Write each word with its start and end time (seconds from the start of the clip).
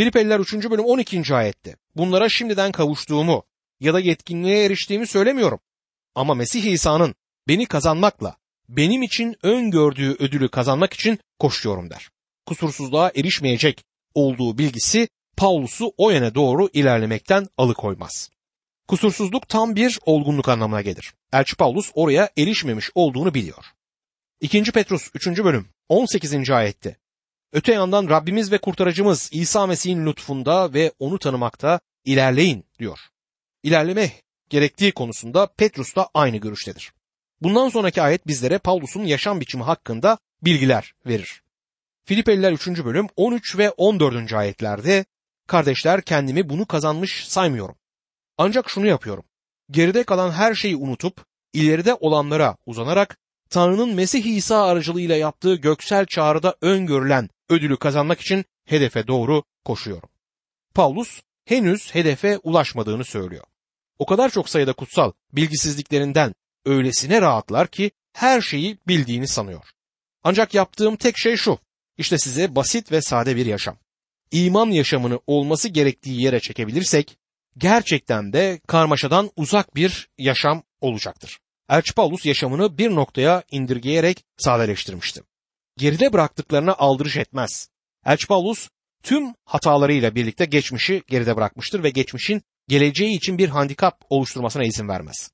Filipeliler 0.00 0.40
3. 0.40 0.54
bölüm 0.70 0.84
12. 0.84 1.34
ayette 1.34 1.76
bunlara 1.96 2.28
şimdiden 2.28 2.72
kavuştuğumu 2.72 3.44
ya 3.80 3.94
da 3.94 4.00
yetkinliğe 4.00 4.64
eriştiğimi 4.64 5.06
söylemiyorum. 5.06 5.58
Ama 6.14 6.34
Mesih 6.34 6.64
İsa'nın 6.64 7.14
beni 7.48 7.66
kazanmakla 7.66 8.36
benim 8.68 9.02
için 9.02 9.36
öngördüğü 9.42 10.16
ödülü 10.18 10.48
kazanmak 10.48 10.92
için 10.92 11.18
koşuyorum 11.38 11.90
der. 11.90 12.08
Kusursuzluğa 12.46 13.12
erişmeyecek 13.16 13.84
olduğu 14.14 14.58
bilgisi 14.58 15.08
Paulus'u 15.36 15.92
o 15.96 16.10
yöne 16.10 16.34
doğru 16.34 16.68
ilerlemekten 16.72 17.48
alıkoymaz. 17.58 18.30
Kusursuzluk 18.88 19.48
tam 19.48 19.76
bir 19.76 19.98
olgunluk 20.06 20.48
anlamına 20.48 20.82
gelir. 20.82 21.14
Elçi 21.32 21.56
Paulus 21.56 21.90
oraya 21.94 22.30
erişmemiş 22.38 22.90
olduğunu 22.94 23.34
biliyor. 23.34 23.64
2. 24.40 24.62
Petrus 24.62 25.10
3. 25.14 25.26
bölüm 25.26 25.68
18. 25.88 26.50
ayette 26.50 26.96
Öte 27.52 27.72
yandan 27.72 28.08
Rabbimiz 28.08 28.52
ve 28.52 28.58
kurtarıcımız 28.58 29.28
İsa 29.32 29.66
Mesih'in 29.66 30.06
lütfunda 30.06 30.74
ve 30.74 30.92
onu 30.98 31.18
tanımakta 31.18 31.80
ilerleyin 32.04 32.64
diyor. 32.78 32.98
İlerleme 33.62 34.12
gerektiği 34.50 34.92
konusunda 34.92 35.46
Petrus 35.46 35.96
da 35.96 36.08
aynı 36.14 36.36
görüştedir. 36.36 36.92
Bundan 37.40 37.68
sonraki 37.68 38.02
ayet 38.02 38.26
bizlere 38.26 38.58
Paulus'un 38.58 39.04
yaşam 39.04 39.40
biçimi 39.40 39.64
hakkında 39.64 40.18
bilgiler 40.42 40.94
verir. 41.06 41.42
Filipeliler 42.04 42.52
3. 42.52 42.68
bölüm 42.68 43.06
13 43.16 43.58
ve 43.58 43.70
14. 43.70 44.32
ayetlerde 44.32 45.04
kardeşler 45.46 46.02
kendimi 46.02 46.48
bunu 46.48 46.66
kazanmış 46.66 47.28
saymıyorum. 47.28 47.76
Ancak 48.38 48.70
şunu 48.70 48.86
yapıyorum. 48.86 49.24
Geride 49.70 50.04
kalan 50.04 50.30
her 50.30 50.54
şeyi 50.54 50.76
unutup 50.76 51.24
ileride 51.52 51.94
olanlara 51.94 52.56
uzanarak 52.66 53.18
Tanrı'nın 53.50 53.94
Mesih 53.94 54.24
İsa 54.24 54.64
aracılığıyla 54.64 55.16
yaptığı 55.16 55.54
göksel 55.54 56.06
çağrıda 56.06 56.56
öngörülen 56.60 57.28
ödülü 57.50 57.76
kazanmak 57.76 58.20
için 58.20 58.44
hedefe 58.64 59.06
doğru 59.06 59.42
koşuyorum. 59.64 60.08
Paulus 60.74 61.20
henüz 61.44 61.94
hedefe 61.94 62.38
ulaşmadığını 62.38 63.04
söylüyor. 63.04 63.44
O 63.98 64.06
kadar 64.06 64.30
çok 64.30 64.48
sayıda 64.48 64.72
kutsal 64.72 65.12
bilgisizliklerinden 65.32 66.34
öylesine 66.64 67.20
rahatlar 67.20 67.68
ki 67.68 67.90
her 68.12 68.40
şeyi 68.40 68.78
bildiğini 68.88 69.28
sanıyor. 69.28 69.64
Ancak 70.24 70.54
yaptığım 70.54 70.96
tek 70.96 71.18
şey 71.18 71.36
şu. 71.36 71.58
İşte 71.98 72.18
size 72.18 72.56
basit 72.56 72.92
ve 72.92 73.02
sade 73.02 73.36
bir 73.36 73.46
yaşam. 73.46 73.76
İman 74.32 74.66
yaşamını 74.66 75.20
olması 75.26 75.68
gerektiği 75.68 76.22
yere 76.22 76.40
çekebilirsek 76.40 77.18
gerçekten 77.58 78.32
de 78.32 78.60
karmaşadan 78.66 79.30
uzak 79.36 79.76
bir 79.76 80.08
yaşam 80.18 80.62
olacaktır. 80.80 81.38
Elçi 81.68 81.94
Paulus 81.94 82.26
yaşamını 82.26 82.78
bir 82.78 82.90
noktaya 82.90 83.42
indirgeyerek 83.50 84.24
sadeleştirmişti. 84.38 85.22
Geride 85.80 86.12
bıraktıklarına 86.12 86.74
aldırış 86.74 87.16
etmez. 87.16 87.68
Elçi 88.06 88.26
Paulus 88.26 88.68
tüm 89.02 89.34
hatalarıyla 89.44 90.14
birlikte 90.14 90.44
geçmişi 90.44 91.02
geride 91.08 91.36
bırakmıştır 91.36 91.82
ve 91.82 91.90
geçmişin 91.90 92.42
geleceği 92.68 93.16
için 93.16 93.38
bir 93.38 93.48
handikap 93.48 94.04
oluşturmasına 94.10 94.64
izin 94.64 94.88
vermez. 94.88 95.30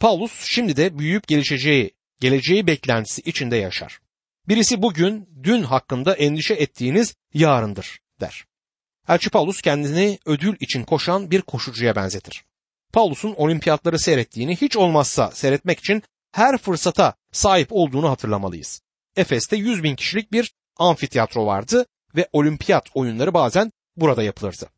Paulus 0.00 0.44
şimdi 0.44 0.76
de 0.76 0.98
büyüyüp 0.98 1.28
gelişeceği, 1.28 1.90
geleceği 2.20 2.66
beklentisi 2.66 3.20
içinde 3.20 3.56
yaşar. 3.56 4.00
Birisi 4.48 4.82
bugün, 4.82 5.28
dün 5.42 5.62
hakkında 5.62 6.14
endişe 6.14 6.54
ettiğiniz 6.54 7.14
yarındır 7.34 7.98
der. 8.20 8.44
Elçi 9.08 9.30
Paulus 9.30 9.62
kendini 9.62 10.18
ödül 10.26 10.56
için 10.60 10.84
koşan 10.84 11.30
bir 11.30 11.42
koşucuya 11.42 11.96
benzetir. 11.96 12.44
Paulus'un 12.92 13.34
olimpiyatları 13.34 13.98
seyrettiğini 13.98 14.56
hiç 14.56 14.76
olmazsa 14.76 15.30
seyretmek 15.30 15.78
için 15.78 16.02
her 16.32 16.58
fırsata 16.58 17.14
sahip 17.32 17.68
olduğunu 17.70 18.10
hatırlamalıyız. 18.10 18.80
Efes'te 19.18 19.56
100 19.56 19.82
bin 19.82 19.96
kişilik 19.96 20.32
bir 20.32 20.52
amfiteyatro 20.76 21.46
vardı 21.46 21.86
ve 22.16 22.28
olimpiyat 22.32 22.86
oyunları 22.94 23.34
bazen 23.34 23.72
burada 23.96 24.22
yapılırdı. 24.22 24.68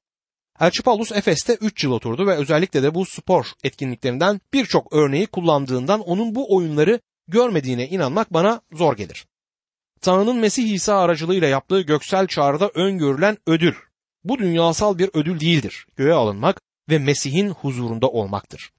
Elçi 0.60 0.82
Efes'te 1.14 1.54
3 1.54 1.84
yıl 1.84 1.92
oturdu 1.92 2.26
ve 2.26 2.34
özellikle 2.34 2.82
de 2.82 2.94
bu 2.94 3.06
spor 3.06 3.46
etkinliklerinden 3.64 4.40
birçok 4.52 4.92
örneği 4.92 5.26
kullandığından 5.26 6.00
onun 6.00 6.34
bu 6.34 6.56
oyunları 6.56 7.00
görmediğine 7.28 7.88
inanmak 7.88 8.32
bana 8.32 8.60
zor 8.72 8.96
gelir. 8.96 9.26
Tanrı'nın 10.00 10.36
Mesih 10.36 10.72
İsa 10.72 10.98
aracılığıyla 10.98 11.48
yaptığı 11.48 11.80
göksel 11.80 12.26
çağrıda 12.26 12.68
öngörülen 12.68 13.38
ödül. 13.46 13.74
Bu 14.24 14.38
dünyasal 14.38 14.98
bir 14.98 15.10
ödül 15.14 15.40
değildir. 15.40 15.86
Göğe 15.96 16.12
alınmak 16.14 16.60
ve 16.90 16.98
Mesih'in 16.98 17.48
huzurunda 17.48 18.08
olmaktır. 18.08 18.72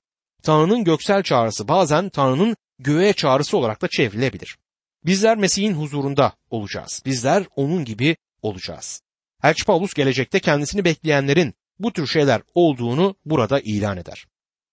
Tanrı'nın 0.43 0.83
göksel 0.83 1.23
çağrısı 1.23 1.67
bazen 1.67 2.09
Tanrı'nın 2.09 2.55
göğe 2.79 3.13
çağrısı 3.13 3.57
olarak 3.57 3.81
da 3.81 3.87
çevrilebilir. 3.87 4.57
Bizler 5.05 5.37
Mesih'in 5.37 5.73
huzurunda 5.73 6.33
olacağız. 6.49 7.01
Bizler 7.05 7.45
onun 7.55 7.85
gibi 7.85 8.17
olacağız. 8.41 9.01
Elçi 9.43 9.65
Paulus 9.65 9.93
gelecekte 9.93 10.39
kendisini 10.39 10.85
bekleyenlerin 10.85 11.53
bu 11.79 11.93
tür 11.93 12.07
şeyler 12.07 12.41
olduğunu 12.55 13.15
burada 13.25 13.59
ilan 13.59 13.97
eder. 13.97 14.25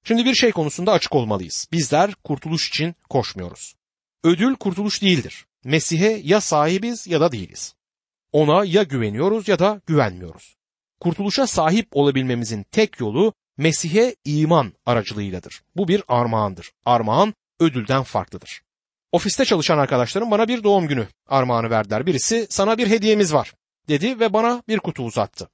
Şimdi 0.05 0.25
bir 0.25 0.35
şey 0.35 0.53
konusunda 0.53 0.93
açık 0.93 1.15
olmalıyız. 1.15 1.67
Bizler 1.73 2.15
kurtuluş 2.15 2.69
için 2.69 2.95
koşmuyoruz. 3.11 3.75
Ödül 4.25 4.55
kurtuluş 4.55 5.03
değildir. 5.03 5.47
Mesih'e 5.65 6.21
ya 6.25 6.41
sahibiz 6.41 7.07
ya 7.07 7.21
da 7.21 7.33
değiliz. 7.33 7.75
Ona 8.33 8.65
ya 8.65 8.83
güveniyoruz 8.83 9.49
ya 9.49 9.59
da 9.59 9.81
güvenmiyoruz. 9.87 10.57
Kurtuluşa 11.01 11.47
sahip 11.47 11.89
olabilmemizin 11.93 12.63
tek 12.63 13.01
yolu 13.01 13.33
Mesih'e 13.57 14.17
iman 14.25 14.73
aracılığıyladır. 14.87 15.63
Bu 15.77 15.89
bir 15.89 16.03
armağandır. 16.09 16.73
Armağan 16.85 17.35
ödülden 17.61 18.03
farklıdır. 18.03 18.63
Ofiste 19.13 19.45
çalışan 19.45 19.79
arkadaşlarım 19.79 20.31
bana 20.31 20.49
bir 20.49 20.65
doğum 20.65 20.89
günü 20.89 21.09
armağanı 21.27 21.71
verdiler. 21.71 22.07
Birisi 22.07 22.47
sana 22.51 22.79
bir 22.79 22.87
hediyemiz 22.87 23.35
var 23.35 23.55
dedi 23.89 24.21
ve 24.21 24.33
bana 24.33 24.63
bir 24.69 24.79
kutu 24.79 25.03
uzattı. 25.03 25.49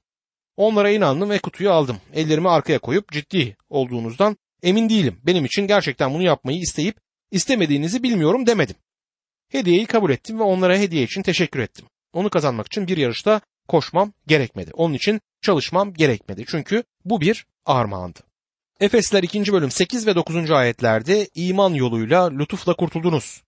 Onlara 0.57 0.89
inandım 0.89 1.29
ve 1.29 1.39
kutuyu 1.39 1.71
aldım. 1.71 1.97
Ellerimi 2.13 2.49
arkaya 2.49 2.79
koyup 2.79 3.11
ciddi 3.11 3.57
olduğunuzdan 3.69 4.37
emin 4.63 4.89
değilim. 4.89 5.21
Benim 5.23 5.45
için 5.45 5.67
gerçekten 5.67 6.13
bunu 6.13 6.23
yapmayı 6.23 6.59
isteyip 6.59 6.95
istemediğinizi 7.31 8.03
bilmiyorum 8.03 8.47
demedim. 8.47 8.75
Hediyeyi 9.51 9.85
kabul 9.85 10.11
ettim 10.11 10.39
ve 10.39 10.43
onlara 10.43 10.77
hediye 10.77 11.03
için 11.03 11.21
teşekkür 11.21 11.59
ettim. 11.59 11.85
Onu 12.13 12.29
kazanmak 12.29 12.65
için 12.65 12.87
bir 12.87 12.97
yarışta 12.97 13.41
koşmam 13.67 14.13
gerekmedi. 14.27 14.71
Onun 14.73 14.93
için 14.93 15.21
çalışmam 15.41 15.93
gerekmedi. 15.93 16.45
Çünkü 16.47 16.83
bu 17.05 17.21
bir 17.21 17.45
armağandı. 17.65 18.19
Efesler 18.79 19.23
2. 19.23 19.53
bölüm 19.53 19.71
8 19.71 20.07
ve 20.07 20.15
9. 20.15 20.51
ayetlerde 20.51 21.29
iman 21.35 21.73
yoluyla 21.73 22.29
lütufla 22.29 22.73
kurtuldunuz. 22.73 23.44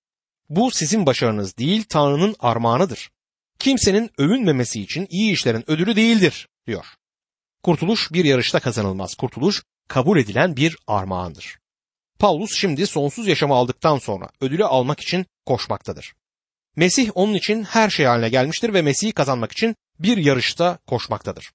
Bu 0.50 0.72
sizin 0.72 1.06
başarınız 1.06 1.58
değil 1.58 1.84
Tanrı'nın 1.90 2.35
armağanıdır. 2.40 3.09
Kimsenin 3.59 4.12
övünmemesi 4.18 4.81
için 4.81 5.08
iyi 5.09 5.34
işlerin 5.34 5.72
ödülü 5.72 5.96
değildir 5.96 6.47
diyor. 6.68 6.85
Kurtuluş 7.63 8.13
bir 8.13 8.25
yarışta 8.25 8.59
kazanılmaz. 8.59 9.16
Kurtuluş 9.16 9.63
kabul 9.88 10.19
edilen 10.19 10.56
bir 10.56 10.78
armağandır. 10.88 11.59
Paulus 12.19 12.56
şimdi 12.56 12.88
sonsuz 12.88 13.28
yaşamı 13.28 13.53
aldıktan 13.53 13.97
sonra 13.97 14.30
ödülü 14.41 14.66
almak 14.66 15.00
için 15.00 15.25
koşmaktadır. 15.46 16.13
Mesih 16.75 17.09
onun 17.16 17.34
için 17.34 17.64
her 17.64 17.90
şey 17.90 18.06
haline 18.06 18.29
gelmiştir 18.29 18.74
ve 18.74 18.81
Mesih'i 18.81 19.12
kazanmak 19.12 19.52
için 19.52 19.75
bir 20.00 20.18
yarışta 20.18 20.79
koşmaktadır. 20.88 21.52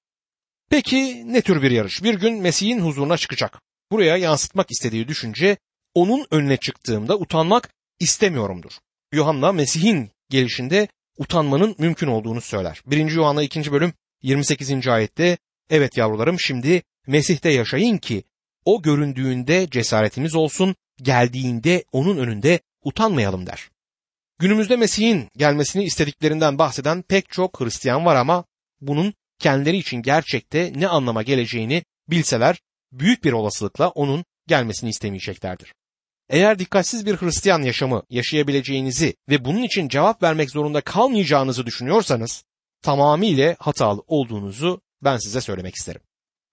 Peki 0.69 1.23
ne 1.33 1.41
tür 1.41 1.61
bir 1.61 1.71
yarış? 1.71 2.03
Bir 2.03 2.13
gün 2.13 2.41
Mesih'in 2.41 2.79
huzuruna 2.79 3.17
çıkacak. 3.17 3.61
Buraya 3.91 4.17
yansıtmak 4.17 4.71
istediği 4.71 5.07
düşünce 5.07 5.57
onun 5.93 6.27
önüne 6.31 6.57
çıktığımda 6.57 7.17
utanmak 7.17 7.69
istemiyorumdur. 7.99 8.71
Yuhanna 9.13 9.51
Mesih'in 9.51 10.11
gelişinde 10.29 10.87
utanmanın 11.17 11.75
mümkün 11.77 12.07
olduğunu 12.07 12.41
söyler. 12.41 12.81
1. 12.85 13.11
Yuhanna 13.11 13.43
2. 13.43 13.71
bölüm 13.71 13.93
28. 14.21 14.87
ayette 14.87 15.37
evet 15.69 15.97
yavrularım 15.97 16.39
şimdi 16.39 16.83
Mesih'te 17.07 17.49
yaşayın 17.49 17.97
ki 17.97 18.23
o 18.65 18.81
göründüğünde 18.81 19.69
cesaretimiz 19.69 20.35
olsun, 20.35 20.75
geldiğinde 21.01 21.83
onun 21.91 22.17
önünde 22.17 22.59
utanmayalım 22.83 23.45
der. 23.45 23.69
Günümüzde 24.39 24.75
Mesih'in 24.75 25.29
gelmesini 25.37 25.83
istediklerinden 25.83 26.57
bahseden 26.57 27.01
pek 27.01 27.29
çok 27.29 27.61
Hristiyan 27.61 28.05
var 28.05 28.15
ama 28.15 28.45
bunun 28.81 29.13
kendileri 29.39 29.77
için 29.77 30.01
gerçekte 30.01 30.71
ne 30.75 30.87
anlama 30.87 31.23
geleceğini 31.23 31.83
bilseler 32.09 32.61
büyük 32.91 33.23
bir 33.23 33.31
olasılıkla 33.31 33.89
onun 33.89 34.25
gelmesini 34.47 34.89
istemeyeceklerdir. 34.89 35.73
Eğer 36.33 36.59
dikkatsiz 36.59 37.05
bir 37.05 37.15
Hristiyan 37.15 37.61
yaşamı 37.61 38.03
yaşayabileceğinizi 38.09 39.15
ve 39.29 39.45
bunun 39.45 39.63
için 39.63 39.87
cevap 39.87 40.23
vermek 40.23 40.49
zorunda 40.49 40.81
kalmayacağınızı 40.81 41.65
düşünüyorsanız 41.65 42.43
tamamıyla 42.81 43.55
hatalı 43.59 44.03
olduğunuzu 44.07 44.81
ben 45.03 45.17
size 45.17 45.41
söylemek 45.41 45.75
isterim. 45.75 46.01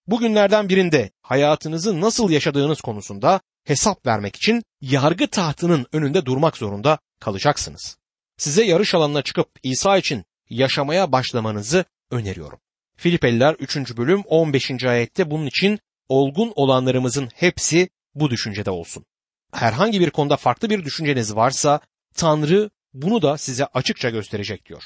Bugünlerden 0.06 0.68
birinde 0.68 1.10
hayatınızı 1.22 2.00
nasıl 2.00 2.30
yaşadığınız 2.30 2.80
konusunda 2.80 3.40
hesap 3.64 4.06
vermek 4.06 4.36
için 4.36 4.62
yargı 4.80 5.26
tahtının 5.26 5.86
önünde 5.92 6.26
durmak 6.26 6.56
zorunda 6.56 6.98
kalacaksınız. 7.20 7.96
Size 8.36 8.64
yarış 8.64 8.94
alanına 8.94 9.22
çıkıp 9.22 9.48
İsa 9.62 9.98
için 9.98 10.24
yaşamaya 10.50 11.12
başlamanızı 11.12 11.84
öneriyorum. 12.10 12.58
Filipeliler 12.96 13.54
3. 13.54 13.76
bölüm 13.96 14.22
15. 14.26 14.84
ayette 14.84 15.30
bunun 15.30 15.46
için 15.46 15.78
olgun 16.08 16.52
olanlarımızın 16.56 17.28
hepsi 17.34 17.88
bu 18.14 18.30
düşüncede 18.30 18.70
olsun. 18.70 19.04
Herhangi 19.52 20.00
bir 20.00 20.10
konuda 20.10 20.36
farklı 20.36 20.70
bir 20.70 20.84
düşünceniz 20.84 21.36
varsa 21.36 21.80
Tanrı 22.14 22.70
bunu 22.94 23.22
da 23.22 23.38
size 23.38 23.66
açıkça 23.66 24.10
gösterecek 24.10 24.66
diyor. 24.66 24.82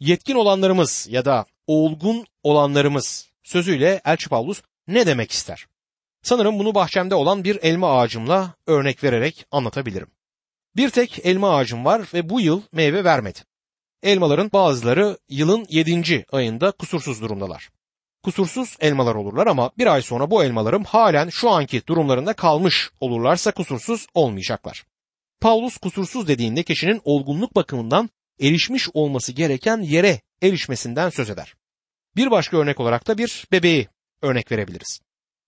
Yetkin 0.00 0.34
olanlarımız 0.34 1.06
ya 1.10 1.24
da 1.24 1.46
olgun 1.66 2.26
olanlarımız 2.42 3.28
sözüyle 3.42 4.00
Elçi 4.04 4.28
Pavlus 4.28 4.62
ne 4.88 5.06
demek 5.06 5.32
ister? 5.32 5.66
Sanırım 6.22 6.58
bunu 6.58 6.74
bahçemde 6.74 7.14
olan 7.14 7.44
bir 7.44 7.58
elma 7.62 8.00
ağacımla 8.00 8.54
örnek 8.66 9.04
vererek 9.04 9.46
anlatabilirim. 9.50 10.10
Bir 10.76 10.90
tek 10.90 11.26
elma 11.26 11.56
ağacım 11.56 11.84
var 11.84 12.02
ve 12.14 12.28
bu 12.28 12.40
yıl 12.40 12.62
meyve 12.72 13.04
vermedi. 13.04 13.38
Elmaların 14.02 14.50
bazıları 14.52 15.18
yılın 15.28 15.66
7. 15.68 16.26
ayında 16.32 16.70
kusursuz 16.70 17.22
durumdalar. 17.22 17.70
Kusursuz 18.22 18.76
elmalar 18.80 19.14
olurlar 19.14 19.46
ama 19.46 19.70
bir 19.78 19.86
ay 19.86 20.02
sonra 20.02 20.30
bu 20.30 20.44
elmalarım 20.44 20.84
halen 20.84 21.28
şu 21.28 21.50
anki 21.50 21.86
durumlarında 21.86 22.32
kalmış 22.32 22.90
olurlarsa 23.00 23.52
kusursuz 23.52 24.06
olmayacaklar. 24.14 24.84
Paulus 25.40 25.76
kusursuz 25.76 26.28
dediğinde 26.28 26.62
kişinin 26.62 27.00
olgunluk 27.04 27.56
bakımından 27.56 28.10
erişmiş 28.40 28.88
olması 28.94 29.32
gereken 29.32 29.80
yere 29.80 30.20
erişmesinden 30.42 31.10
söz 31.10 31.30
eder. 31.30 31.54
Bir 32.16 32.30
başka 32.30 32.56
örnek 32.56 32.80
olarak 32.80 33.06
da 33.06 33.18
bir 33.18 33.46
bebeği 33.52 33.88
örnek 34.22 34.52
verebiliriz. 34.52 35.00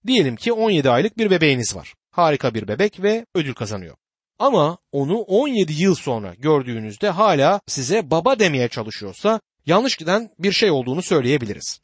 Diyelim 0.06 0.37
ki 0.37 0.53
17 0.53 0.91
aylık 0.91 1.19
bir 1.19 1.31
bebeğiniz 1.31 1.77
var. 1.77 1.94
Harika 2.11 2.55
bir 2.55 2.69
bebek 2.69 3.03
ve 3.03 3.27
ödül 3.35 3.55
kazanıyor. 3.55 3.97
Ama 4.38 4.79
onu 4.93 5.19
17 5.19 5.73
yıl 5.73 5.94
sonra 5.94 6.35
gördüğünüzde 6.35 7.11
hala 7.11 7.61
size 7.67 8.11
baba 8.11 8.38
demeye 8.38 8.69
çalışıyorsa 8.69 9.41
yanlış 9.67 9.97
giden 9.97 10.31
bir 10.38 10.53
şey 10.53 10.70
olduğunu 10.70 11.03
söyleyebiliriz. 11.03 11.81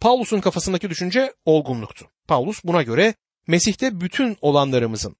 Paulus'un 0.00 0.40
kafasındaki 0.40 0.90
düşünce 0.90 1.34
olgunluktu. 1.44 2.10
Paulus 2.28 2.64
buna 2.64 2.82
göre 2.82 3.14
Mesih'te 3.46 4.00
bütün 4.00 4.36
olanlarımızın, 4.40 5.16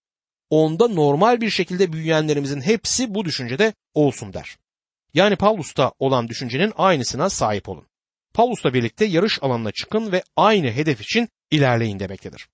onda 0.50 0.88
normal 0.88 1.40
bir 1.40 1.50
şekilde 1.50 1.92
büyüyenlerimizin 1.92 2.60
hepsi 2.60 3.14
bu 3.14 3.24
düşüncede 3.24 3.74
olsun 3.94 4.32
der. 4.32 4.56
Yani 5.14 5.36
Paulus'ta 5.36 5.92
olan 5.98 6.28
düşüncenin 6.28 6.72
aynısına 6.76 7.30
sahip 7.30 7.68
olun. 7.68 7.86
Paulus'la 8.34 8.74
birlikte 8.74 9.04
yarış 9.04 9.38
alanına 9.42 9.72
çıkın 9.72 10.12
ve 10.12 10.22
aynı 10.36 10.70
hedef 10.70 11.00
için 11.00 11.28
ilerleyin 11.50 11.98
demektedir. 11.98 12.48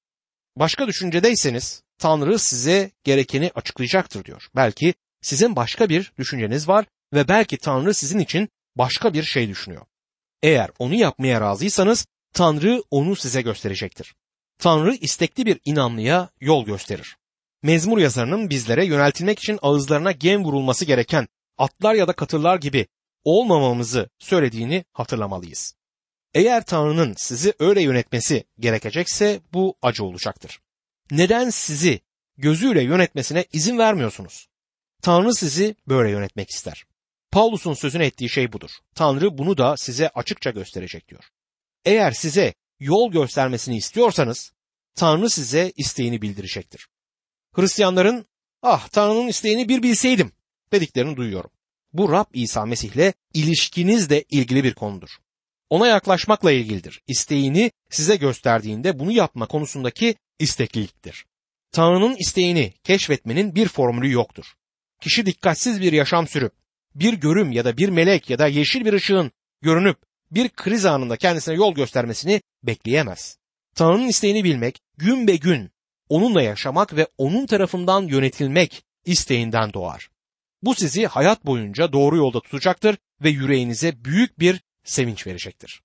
Başka 0.57 0.87
düşüncedeyseniz 0.87 1.83
Tanrı 1.99 2.39
size 2.39 2.91
gerekeni 3.05 3.51
açıklayacaktır 3.55 4.25
diyor. 4.25 4.49
Belki 4.57 4.95
sizin 5.23 5.57
başka 5.57 5.89
bir 5.89 6.13
düşünceniz 6.19 6.69
var 6.69 6.87
ve 7.13 7.29
belki 7.29 7.57
Tanrı 7.59 7.95
sizin 7.95 8.19
için 8.19 8.49
başka 8.77 9.15
bir 9.15 9.23
şey 9.23 9.49
düşünüyor. 9.49 9.87
Eğer 10.43 10.71
onu 10.79 10.95
yapmaya 10.95 11.41
razıysanız 11.41 12.07
Tanrı 12.33 12.83
onu 12.91 13.17
size 13.17 13.43
gösterecektir. 13.43 14.15
Tanrı 14.59 14.95
istekli 14.95 15.47
bir 15.47 15.61
inanlıya 15.65 16.31
yol 16.41 16.65
gösterir. 16.65 17.17
Mezmur 17.63 17.99
yazarının 17.99 18.51
bizlere 18.51 18.87
yöneltilmek 18.87 19.39
için 19.39 19.59
ağızlarına 19.63 20.13
gem 20.13 20.45
vurulması 20.45 20.85
gereken 20.85 21.29
atlar 21.59 21.95
ya 21.95 22.09
da 22.09 22.13
katırlar 22.13 22.57
gibi 22.57 22.87
olmamamızı 23.25 24.11
söylediğini 24.19 24.85
hatırlamalıyız. 24.93 25.75
Eğer 26.35 26.65
Tanrı'nın 26.65 27.15
sizi 27.17 27.55
öyle 27.59 27.83
yönetmesi 27.83 28.45
gerekecekse 28.59 29.41
bu 29.53 29.77
acı 29.83 30.05
olacaktır. 30.05 30.61
Neden 31.11 31.51
sizi 31.51 32.01
gözüyle 32.37 32.83
yönetmesine 32.83 33.45
izin 33.53 33.79
vermiyorsunuz? 33.79 34.49
Tanrı 35.03 35.35
sizi 35.35 35.77
böyle 35.89 36.11
yönetmek 36.11 36.51
ister. 36.51 36.85
Paulus'un 37.33 37.75
sözünü 37.75 38.05
ettiği 38.05 38.29
şey 38.29 38.53
budur. 38.53 38.71
Tanrı 38.95 39.39
bunu 39.39 39.59
da 39.59 39.77
size 39.77 40.09
açıkça 40.09 40.51
gösterecek 40.51 41.09
diyor. 41.09 41.25
Eğer 41.85 42.13
size 42.13 42.55
yol 42.81 43.13
göstermesini 43.13 43.77
istiyorsanız 43.77 44.53
Tanrı 44.95 45.31
size 45.31 45.73
isteğini 45.77 46.23
bildirecektir. 46.23 46.89
Hristiyanların 47.53 48.27
ah 48.63 48.89
Tanrı'nın 48.89 49.29
isteğini 49.29 49.69
bir 49.69 49.83
bilseydim 49.83 50.33
dediklerini 50.73 51.17
duyuyorum. 51.17 51.51
Bu 51.93 52.13
Rab 52.13 52.27
İsa 52.33 52.67
Mesih'le 52.67 53.13
ilişkinizle 53.35 54.23
ilgili 54.23 54.65
bir 54.65 54.75
konudur. 54.75 55.11
Ona 55.71 55.87
yaklaşmakla 55.87 56.53
ilgilidir. 56.53 57.03
İsteğini 57.07 57.71
size 57.91 58.17
gösterdiğinde 58.17 58.99
bunu 58.99 59.13
yapma 59.13 59.47
konusundaki 59.47 60.15
istekliliktir. 60.39 61.27
Tanrı'nın 61.73 62.17
isteğini 62.17 62.73
keşfetmenin 62.85 63.55
bir 63.55 63.69
formülü 63.69 64.13
yoktur. 64.13 64.45
Kişi 65.01 65.27
dikkatsiz 65.27 65.81
bir 65.81 65.93
yaşam 65.93 66.29
sürüp 66.29 66.53
bir 66.95 67.15
görüm 67.15 67.53
ya 67.53 67.65
da 67.65 67.77
bir 67.77 67.89
melek 67.89 68.31
ya 68.31 68.39
da 68.39 68.47
yeşil 68.47 68.85
bir 68.85 68.93
ışığın 68.93 69.33
görünüp 69.63 69.99
bir 70.31 70.49
kriz 70.49 70.87
anında 70.87 71.17
kendisine 71.17 71.55
yol 71.55 71.75
göstermesini 71.75 72.43
bekleyemez. 72.63 73.39
Tanrı'nın 73.75 74.09
isteğini 74.09 74.45
bilmek, 74.45 74.81
gün 74.99 75.27
be 75.27 75.37
gün 75.37 75.71
onunla 76.09 76.43
yaşamak 76.43 76.97
ve 76.97 77.07
onun 77.19 77.47
tarafından 77.47 78.03
yönetilmek 78.03 78.85
isteğinden 79.05 79.73
doğar. 79.73 80.09
Bu 80.63 80.75
sizi 80.75 81.07
hayat 81.07 81.47
boyunca 81.47 81.93
doğru 81.93 82.17
yolda 82.17 82.41
tutacaktır 82.41 82.97
ve 83.23 83.31
yüreğinize 83.31 84.05
büyük 84.05 84.39
bir 84.41 84.61
sevinç 84.85 85.27
verecektir. 85.27 85.83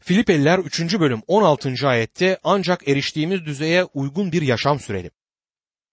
Filipeliler 0.00 0.58
3. 0.58 1.00
bölüm 1.00 1.20
16. 1.26 1.74
ayette 1.84 2.38
ancak 2.44 2.88
eriştiğimiz 2.88 3.44
düzeye 3.44 3.84
uygun 3.84 4.32
bir 4.32 4.42
yaşam 4.42 4.80
sürelim. 4.80 5.10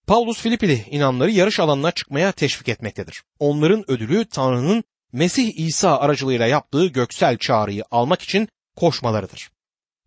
Paulus 0.06 0.40
Filipili 0.40 0.84
inanları 0.90 1.30
yarış 1.30 1.60
alanına 1.60 1.90
çıkmaya 1.90 2.32
teşvik 2.32 2.68
etmektedir. 2.68 3.22
Onların 3.38 3.90
ödülü 3.90 4.24
Tanrı'nın 4.24 4.84
Mesih 5.12 5.58
İsa 5.58 5.98
aracılığıyla 5.98 6.46
yaptığı 6.46 6.86
göksel 6.86 7.38
çağrıyı 7.38 7.84
almak 7.90 8.22
için 8.22 8.48
koşmalarıdır. 8.76 9.50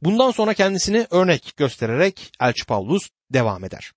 Bundan 0.01 0.31
sonra 0.31 0.54
kendisini 0.54 1.07
örnek 1.10 1.54
göstererek 1.57 2.31
Elçi 2.40 2.66
Paulus 2.66 3.10
devam 3.34 3.63
eder. 3.63 3.92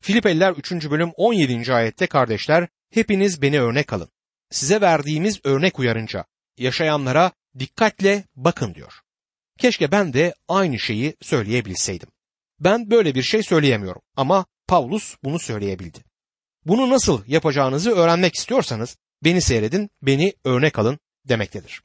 Filipeliler 0.00 0.52
3. 0.52 0.72
bölüm 0.72 1.12
17. 1.16 1.72
ayette 1.72 2.06
kardeşler 2.06 2.68
hepiniz 2.90 3.42
beni 3.42 3.60
örnek 3.60 3.92
alın. 3.92 4.08
Size 4.50 4.80
verdiğimiz 4.80 5.40
örnek 5.44 5.78
uyarınca 5.78 6.24
yaşayanlara 6.58 7.32
dikkatle 7.58 8.24
bakın 8.36 8.74
diyor. 8.74 8.92
Keşke 9.58 9.92
ben 9.92 10.12
de 10.12 10.34
aynı 10.48 10.78
şeyi 10.78 11.16
söyleyebilseydim. 11.20 12.08
Ben 12.60 12.90
böyle 12.90 13.14
bir 13.14 13.22
şey 13.22 13.42
söyleyemiyorum 13.42 14.02
ama 14.16 14.46
Paulus 14.72 15.16
bunu 15.24 15.38
söyleyebildi. 15.38 15.98
Bunu 16.66 16.90
nasıl 16.90 17.22
yapacağınızı 17.26 17.90
öğrenmek 17.90 18.34
istiyorsanız 18.34 18.96
beni 19.24 19.40
seyredin, 19.40 19.90
beni 20.02 20.34
örnek 20.44 20.78
alın 20.78 20.98
demektedir. 21.28 21.82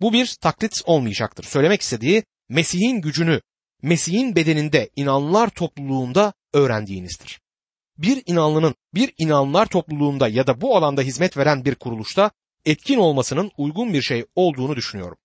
Bu 0.00 0.12
bir 0.12 0.36
taklit 0.40 0.72
olmayacaktır. 0.84 1.44
Söylemek 1.44 1.82
istediği 1.82 2.24
Mesih'in 2.48 3.00
gücünü 3.00 3.40
Mesih'in 3.82 4.36
bedeninde 4.36 4.90
inanlar 4.96 5.50
topluluğunda 5.50 6.32
öğrendiğinizdir. 6.52 7.40
Bir 7.96 8.22
inanlının 8.26 8.74
bir 8.94 9.12
inanlar 9.18 9.66
topluluğunda 9.66 10.28
ya 10.28 10.46
da 10.46 10.60
bu 10.60 10.76
alanda 10.76 11.02
hizmet 11.02 11.36
veren 11.36 11.64
bir 11.64 11.74
kuruluşta 11.74 12.30
etkin 12.64 12.98
olmasının 12.98 13.50
uygun 13.56 13.92
bir 13.92 14.02
şey 14.02 14.24
olduğunu 14.34 14.76
düşünüyorum. 14.76 15.18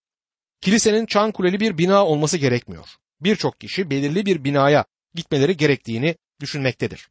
Kilisenin 0.61 1.05
çan 1.05 1.31
kuleli 1.31 1.59
bir 1.59 1.77
bina 1.77 2.05
olması 2.05 2.37
gerekmiyor. 2.37 2.87
Birçok 3.21 3.59
kişi 3.59 3.89
belirli 3.89 4.25
bir 4.25 4.43
binaya 4.43 4.85
gitmeleri 5.15 5.57
gerektiğini 5.57 6.15
düşünmektedir. 6.43 7.09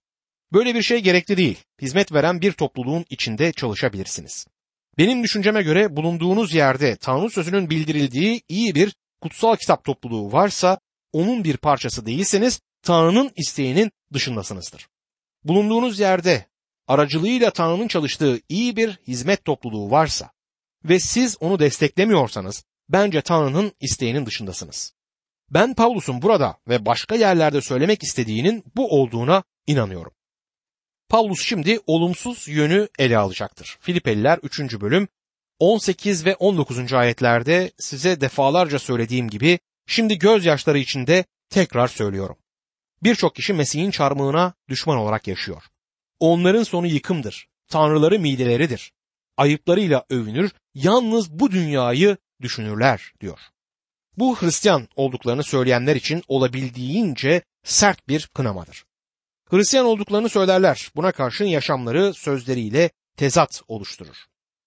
Böyle 0.53 0.75
bir 0.75 0.83
şey 0.83 1.01
gerekli 1.01 1.37
değil. 1.37 1.59
Hizmet 1.81 2.13
veren 2.13 2.41
bir 2.41 2.53
topluluğun 2.53 3.05
içinde 3.11 3.53
çalışabilirsiniz. 3.53 4.47
Benim 4.99 5.23
düşünceme 5.23 5.63
göre 5.63 5.97
bulunduğunuz 5.97 6.55
yerde 6.55 6.97
Tanrı 6.97 7.31
sözünün 7.31 7.71
bildirildiği 7.71 8.43
iyi 8.49 8.75
bir 8.75 8.95
kutsal 9.21 9.57
kitap 9.57 9.85
topluluğu 9.85 10.33
varsa 10.33 10.79
onun 11.13 11.45
bir 11.45 11.57
parçası 11.57 12.07
değilseniz 12.07 12.61
Tanrı'nın 12.83 13.31
isteğinin 13.37 13.93
dışındasınızdır. 14.13 14.89
Bulunduğunuz 15.45 16.01
yerde 16.01 16.47
aracılığıyla 16.87 17.51
Tanrı'nın 17.51 17.89
çalıştığı 17.89 18.41
iyi 18.49 18.77
bir 18.77 18.99
hizmet 19.07 19.45
topluluğu 19.45 19.91
varsa 19.91 20.31
ve 20.85 21.01
siz 21.01 21.37
onu 21.41 21.59
desteklemiyorsanız 21.59 22.65
bence 22.89 23.21
Tanrı'nın 23.21 23.73
isteğinin 23.81 24.27
dışındasınız. 24.27 24.95
Ben 25.55 25.75
Pavlus'un 25.75 26.23
burada 26.23 26.59
ve 26.69 26.87
başka 26.87 27.15
yerlerde 27.15 27.61
söylemek 27.61 28.03
istediğinin 28.03 28.65
bu 28.77 29.01
olduğuna 29.01 29.43
inanıyorum. 29.67 30.13
Pavlus 31.09 31.45
şimdi 31.45 31.81
olumsuz 31.87 32.49
yönü 32.49 32.89
ele 32.99 33.19
alacaktır. 33.19 33.79
Filipeliler 33.81 34.39
3. 34.43 34.61
bölüm 34.61 35.09
18 35.59 36.27
ve 36.27 36.35
19. 36.37 36.93
ayetlerde 36.93 37.73
size 37.79 38.21
defalarca 38.21 38.79
söylediğim 38.79 39.29
gibi 39.29 39.59
şimdi 39.87 40.19
gözyaşları 40.19 40.79
içinde 40.79 41.25
tekrar 41.51 41.89
söylüyorum. 41.89 42.37
Birçok 43.03 43.35
kişi 43.35 43.53
Mesih'in 43.53 43.91
çarmıhına 43.91 44.55
düşman 44.69 44.99
olarak 44.99 45.29
yaşıyor. 45.29 45.63
Onların 46.21 46.63
sonu 46.63 46.87
yıkımdır. 46.87 47.49
Tanrıları 47.69 48.19
mideleridir. 48.19 48.93
Ayıplarıyla 49.37 50.05
övünür, 50.11 50.53
yalnız 50.75 51.31
bu 51.31 51.51
dünyayı 51.51 52.17
düşünürler 52.43 53.13
diyor. 53.21 53.39
Bu 54.19 54.43
Hristiyan 54.43 54.89
olduklarını 54.97 55.43
söyleyenler 55.43 55.97
için 55.97 56.23
olabildiğince 56.29 57.43
sert 57.65 58.09
bir 58.09 58.27
kınamadır. 58.27 58.85
Hristiyan 59.51 59.87
olduklarını 59.87 60.29
söylerler. 60.29 60.91
Buna 60.97 61.13
karşın 61.13 61.45
yaşamları 61.45 62.15
sözleriyle 62.15 62.91
tezat 63.17 63.63
oluşturur. 63.69 64.17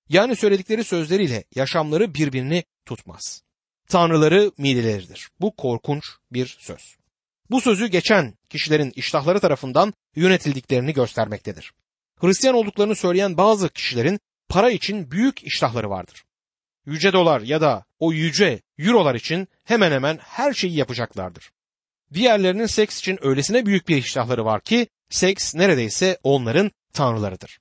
Yani 0.10 0.36
söyledikleri 0.36 0.84
sözleriyle 0.84 1.44
yaşamları 1.56 2.14
birbirini 2.14 2.64
tutmaz. 2.86 3.42
Tanrıları 3.88 4.52
mideleridir. 4.58 5.30
Bu 5.42 5.56
korkunç 5.56 6.04
bir 6.32 6.58
söz. 6.60 6.96
Bu 7.50 7.62
sözü 7.62 7.88
geçen 7.88 8.34
kişilerin 8.50 8.94
iştahları 8.96 9.40
tarafından 9.40 9.94
yönetildiklerini 10.16 10.94
göstermektedir. 10.94 11.74
Hristiyan 12.22 12.56
olduklarını 12.56 12.96
söyleyen 12.96 13.38
bazı 13.38 13.70
kişilerin 13.70 14.20
para 14.50 14.70
için 14.70 15.12
büyük 15.12 15.44
iştahları 15.44 15.90
vardır. 15.90 16.24
yüce 16.86 17.14
dolar 17.14 17.42
ya 17.42 17.62
da 17.62 17.86
o 18.00 18.14
yüce 18.14 18.62
eurolar 18.80 19.16
için 19.16 19.48
hemen 19.64 19.92
hemen 19.92 20.18
her 20.18 20.54
şeyi 20.54 20.76
yapacaklardır. 20.76 21.52
Diğerlerinin 22.14 22.66
seks 22.66 23.00
için 23.00 23.20
öylesine 23.22 23.66
büyük 23.66 23.88
bir 23.88 23.98
iştahları 23.98 24.46
var 24.46 24.62
ki 24.62 24.88
seks 25.10 25.56
neredeyse 25.56 26.18
onların 26.24 26.72
tanrılarıdır. 26.94 27.60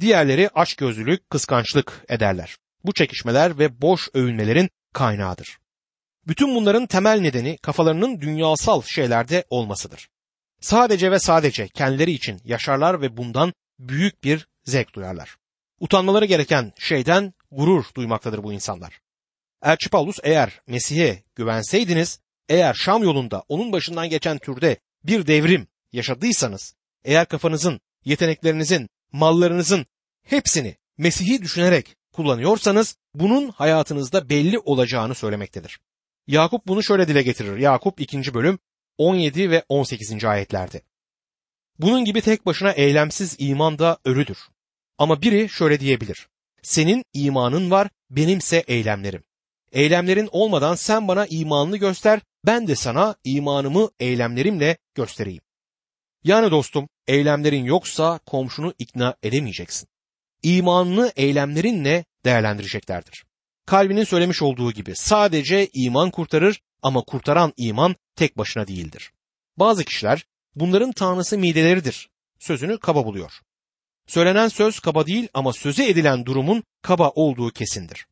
Diğerleri 0.00 0.48
açgözlülük, 0.48 1.30
kıskançlık 1.30 2.04
ederler. 2.08 2.56
Bu 2.84 2.92
çekişmeler 2.92 3.58
ve 3.58 3.82
boş 3.82 4.08
övünmelerin 4.14 4.70
kaynağıdır. 4.92 5.58
Bütün 6.26 6.54
bunların 6.54 6.86
temel 6.86 7.20
nedeni 7.20 7.58
kafalarının 7.58 8.20
dünyasal 8.20 8.82
şeylerde 8.82 9.44
olmasıdır. 9.50 10.08
Sadece 10.60 11.10
ve 11.10 11.18
sadece 11.18 11.68
kendileri 11.68 12.10
için 12.10 12.40
yaşarlar 12.44 13.00
ve 13.00 13.16
bundan 13.16 13.52
büyük 13.78 14.24
bir 14.24 14.48
zevk 14.64 14.94
duyarlar. 14.94 15.36
Utanmaları 15.80 16.24
gereken 16.24 16.72
şeyden 16.78 17.34
gurur 17.50 17.84
duymaktadır 17.96 18.42
bu 18.42 18.52
insanlar. 18.52 19.00
Elçi 19.64 19.90
Paulus 19.90 20.18
eğer 20.22 20.60
Mesih'e 20.66 21.22
güvenseydiniz, 21.34 22.20
eğer 22.48 22.74
Şam 22.74 23.02
yolunda 23.02 23.44
onun 23.48 23.72
başından 23.72 24.08
geçen 24.08 24.38
türde 24.38 24.76
bir 25.04 25.26
devrim 25.26 25.66
yaşadıysanız, 25.92 26.74
eğer 27.04 27.26
kafanızın, 27.26 27.80
yeteneklerinizin, 28.04 28.88
mallarınızın 29.12 29.86
hepsini 30.22 30.76
Mesih'i 30.98 31.42
düşünerek 31.42 31.96
kullanıyorsanız 32.12 32.96
bunun 33.14 33.50
hayatınızda 33.50 34.28
belli 34.28 34.58
olacağını 34.58 35.14
söylemektedir. 35.14 35.80
Yakup 36.26 36.66
bunu 36.66 36.82
şöyle 36.82 37.08
dile 37.08 37.22
getirir. 37.22 37.56
Yakup 37.56 38.00
2. 38.00 38.34
bölüm 38.34 38.58
17 38.98 39.50
ve 39.50 39.64
18. 39.68 40.24
ayetlerde. 40.24 40.82
Bunun 41.78 42.04
gibi 42.04 42.20
tek 42.20 42.46
başına 42.46 42.72
eylemsiz 42.72 43.36
iman 43.38 43.78
da 43.78 43.98
ölüdür. 44.04 44.38
Ama 44.98 45.22
biri 45.22 45.48
şöyle 45.48 45.80
diyebilir. 45.80 46.28
Senin 46.62 47.04
imanın 47.14 47.70
var, 47.70 47.88
benimse 48.10 48.64
eylemlerim. 48.66 49.24
Eylemlerin 49.74 50.28
olmadan 50.32 50.74
sen 50.74 51.08
bana 51.08 51.26
imanını 51.26 51.76
göster, 51.76 52.20
ben 52.46 52.66
de 52.66 52.76
sana 52.76 53.14
imanımı 53.24 53.90
eylemlerimle 54.00 54.76
göstereyim. 54.94 55.42
Yani 56.24 56.50
dostum, 56.50 56.88
eylemlerin 57.06 57.64
yoksa 57.64 58.18
komşunu 58.26 58.74
ikna 58.78 59.14
edemeyeceksin. 59.22 59.88
İmanını 60.42 61.12
eylemlerinle 61.16 62.04
değerlendireceklerdir. 62.24 63.24
Kalbinin 63.66 64.04
söylemiş 64.04 64.42
olduğu 64.42 64.72
gibi 64.72 64.96
sadece 64.96 65.68
iman 65.72 66.10
kurtarır 66.10 66.60
ama 66.82 67.00
kurtaran 67.02 67.52
iman 67.56 67.96
tek 68.16 68.38
başına 68.38 68.66
değildir. 68.66 69.12
Bazı 69.56 69.84
kişiler 69.84 70.26
bunların 70.54 70.92
tanrısı 70.92 71.38
mideleridir 71.38 72.08
sözünü 72.38 72.78
kaba 72.78 73.04
buluyor. 73.04 73.32
Söylenen 74.06 74.48
söz 74.48 74.80
kaba 74.80 75.06
değil 75.06 75.28
ama 75.34 75.52
söze 75.52 75.88
edilen 75.88 76.26
durumun 76.26 76.62
kaba 76.82 77.10
olduğu 77.10 77.50
kesindir. 77.50 78.06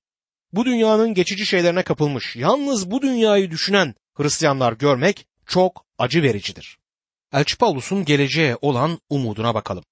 Bu 0.52 0.64
dünyanın 0.64 1.14
geçici 1.14 1.46
şeylerine 1.46 1.82
kapılmış, 1.82 2.36
yalnız 2.36 2.90
bu 2.90 3.02
dünyayı 3.02 3.50
düşünen 3.50 3.94
Hristiyanlar 4.14 4.72
görmek 4.72 5.26
çok 5.46 5.84
acı 5.98 6.22
vericidir. 6.22 6.78
Elçi 7.32 7.56
Paulus'un 7.58 8.04
geleceğe 8.04 8.56
olan 8.60 8.98
umuduna 9.10 9.54
bakalım. 9.54 9.84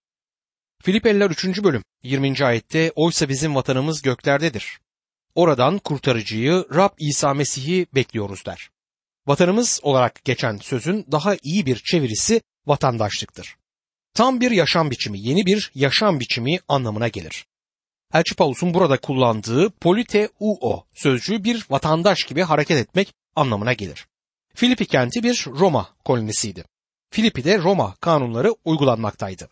Filipeliler 0.83 1.31
3. 1.31 1.45
bölüm 1.65 1.83
20. 2.03 2.45
ayette 2.45 2.93
oysa 2.95 3.29
bizim 3.29 3.55
vatanımız 3.55 4.03
göklerdedir. 4.03 4.79
Oradan 5.35 5.79
kurtarıcıyı 5.79 6.65
Rab 6.75 6.91
İsa 6.99 7.35
Mesih'i 7.35 7.87
bekliyoruz 7.95 8.47
der. 8.47 8.71
Vatanımız 9.27 9.81
olarak 9.83 10.25
geçen 10.25 10.57
sözün 10.57 11.07
daha 11.13 11.37
iyi 11.43 11.67
bir 11.67 11.77
çevirisi 11.77 12.43
vatandaşlıktır. 12.67 13.57
Tam 14.15 14.41
bir 14.41 14.51
yaşam 14.51 14.91
biçimi, 14.91 15.21
yeni 15.21 15.47
bir 15.47 15.71
yaşam 15.75 16.21
biçimi 16.21 16.59
anlamına 16.69 17.09
gelir. 17.09 17.47
Elçi 18.15 18.35
Paulus'un 18.35 18.75
burada 18.75 18.97
kullandığı 18.97 19.71
polite 19.71 20.29
uo 20.41 20.85
sözcüğü 20.95 21.45
bir 21.45 21.67
vatandaş 21.71 22.23
gibi 22.23 22.43
hareket 22.43 22.79
etmek 22.79 23.15
anlamına 23.37 23.73
gelir. 23.73 24.07
Filipi 24.55 24.87
kenti 24.87 25.23
bir 25.23 25.47
Roma 25.47 25.89
kolonisiydi. 26.05 26.65
Filipi'de 27.11 27.59
Roma 27.59 27.95
kanunları 28.01 28.55
uygulanmaktaydı. 28.65 29.49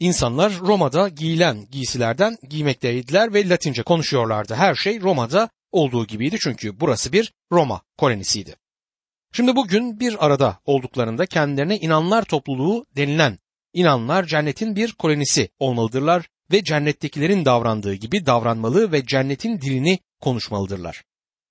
İnsanlar 0.00 0.52
Roma'da 0.60 1.08
giyilen 1.08 1.66
giysilerden 1.70 2.36
giymekteydiler 2.48 3.34
ve 3.34 3.48
Latince 3.48 3.82
konuşuyorlardı. 3.82 4.54
Her 4.54 4.74
şey 4.74 5.00
Roma'da 5.00 5.48
olduğu 5.72 6.06
gibiydi 6.06 6.36
çünkü 6.40 6.80
burası 6.80 7.12
bir 7.12 7.32
Roma 7.52 7.82
kolonisiydi. 7.98 8.56
Şimdi 9.32 9.56
bugün 9.56 10.00
bir 10.00 10.26
arada 10.26 10.58
olduklarında 10.64 11.26
kendilerine 11.26 11.76
inanlar 11.78 12.22
topluluğu 12.22 12.86
denilen 12.96 13.38
inanlar 13.72 14.24
cennetin 14.24 14.76
bir 14.76 14.92
kolonisi 14.92 15.48
olmalıdırlar 15.58 16.28
ve 16.52 16.64
cennettekilerin 16.64 17.44
davrandığı 17.44 17.94
gibi 17.94 18.26
davranmalı 18.26 18.92
ve 18.92 19.06
cennetin 19.06 19.60
dilini 19.60 19.98
konuşmalıdırlar. 20.20 21.02